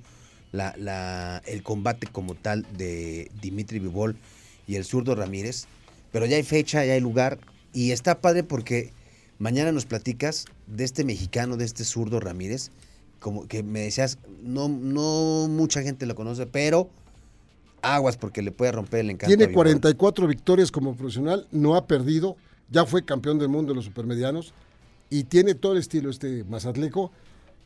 la, 0.52 1.42
el 1.46 1.64
combate 1.64 2.08
como 2.08 2.36
tal 2.36 2.66
de 2.78 3.30
Dimitri 3.42 3.80
Vivol 3.80 4.16
y 4.68 4.76
el 4.76 4.86
zurdo 4.86 5.16
Ramírez, 5.16 5.68
pero 6.16 6.28
ya 6.28 6.38
hay 6.38 6.44
fecha, 6.44 6.86
ya 6.86 6.94
hay 6.94 7.02
lugar 7.02 7.40
y 7.74 7.92
está 7.92 8.22
padre 8.22 8.42
porque 8.42 8.94
mañana 9.38 9.74
nos 9.74 9.86
platicas 9.86 10.46
de 10.66 10.86
este 10.86 11.04
mexicano, 11.04 11.58
de 11.58 11.66
este 11.66 11.84
zurdo 11.84 12.22
Ramírez, 12.22 12.72
como 13.20 13.50
que 13.50 13.64
me 13.64 13.82
decías, 13.82 14.18
no, 14.42 14.70
no 14.70 15.50
mucha 15.50 15.82
gente 15.82 16.06
lo 16.06 16.16
conoce, 16.16 16.46
pero 16.46 16.90
aguas 17.82 18.16
porque 18.16 18.42
le 18.42 18.54
puede 18.54 18.72
romper 18.72 19.02
el 19.02 19.10
encanto. 19.10 19.36
Tiene 19.36 19.52
44 19.52 20.26
victorias 20.26 20.72
como 20.72 20.96
profesional, 20.96 21.50
no 21.52 21.76
ha 21.76 21.86
perdido, 21.86 22.38
ya 22.72 22.86
fue 22.86 23.04
campeón 23.04 23.38
del 23.38 23.50
mundo 23.50 23.74
de 23.74 23.76
los 23.76 23.84
supermedianos 23.84 24.54
y 25.10 25.26
tiene 25.26 25.54
todo 25.54 25.74
el 25.74 25.80
estilo 25.80 26.10
este 26.10 26.46
Mazatleco 26.46 27.12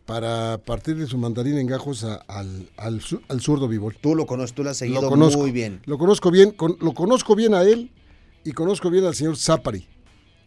para 0.08 0.58
partir 0.58 0.98
de 0.98 1.06
su 1.06 1.20
mandarín 1.20 1.60
en 1.60 1.68
gajos 1.68 2.04
al, 2.04 2.68
al, 2.78 3.00
zurdo 3.42 3.68
Vivol. 3.68 3.96
Tú 4.02 4.16
lo 4.16 4.26
conoces, 4.26 4.56
tú 4.56 4.64
lo 4.64 4.72
has 4.72 4.78
seguido 4.78 5.16
muy 5.16 5.52
bien. 5.52 5.82
Lo 5.86 6.00
conozco 6.00 6.32
bien, 6.32 6.56
lo 6.80 6.94
conozco 6.96 7.36
bien 7.36 7.54
a 7.54 7.62
él 7.62 7.92
y 8.44 8.52
conozco 8.52 8.90
bien 8.90 9.06
al 9.06 9.16
señor 9.16 9.38
Zapari. 9.38 9.88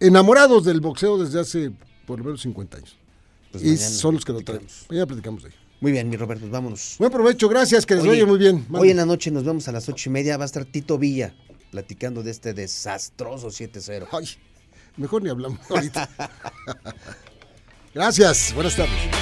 Enamorados 0.00 0.64
del 0.64 0.80
boxeo 0.80 1.18
desde 1.18 1.40
hace 1.40 1.72
por 2.06 2.18
lo 2.18 2.24
menos 2.24 2.42
50 2.42 2.76
años. 2.78 2.98
Pues 3.50 3.64
y 3.64 3.76
son 3.76 4.14
los 4.14 4.24
que 4.24 4.32
lo 4.32 4.40
traemos. 4.40 4.86
Mañana 4.88 5.06
platicamos 5.06 5.42
de 5.42 5.50
ello. 5.50 5.58
Muy 5.80 5.92
bien, 5.92 6.08
mi 6.08 6.16
Roberto, 6.16 6.48
vámonos. 6.48 6.96
Buen 6.98 7.10
provecho, 7.10 7.48
gracias, 7.48 7.84
que 7.84 7.96
les 7.96 8.06
vaya 8.06 8.24
muy 8.24 8.38
bien. 8.38 8.66
Hoy 8.72 8.90
en 8.90 8.96
la 8.96 9.04
noche 9.04 9.30
nos 9.30 9.44
vemos 9.44 9.66
a 9.68 9.72
las 9.72 9.88
ocho 9.88 10.10
y 10.10 10.12
media. 10.12 10.36
Va 10.36 10.44
a 10.44 10.46
estar 10.46 10.64
Tito 10.64 10.96
Villa 10.96 11.34
platicando 11.70 12.22
de 12.22 12.30
este 12.30 12.54
desastroso 12.54 13.48
7-0. 13.48 14.06
Ay. 14.12 14.28
Mejor 14.96 15.22
ni 15.22 15.30
hablamos 15.30 15.58
ahorita. 15.70 16.08
Gracias, 17.94 18.54
buenas 18.54 18.76
tardes. 18.76 19.21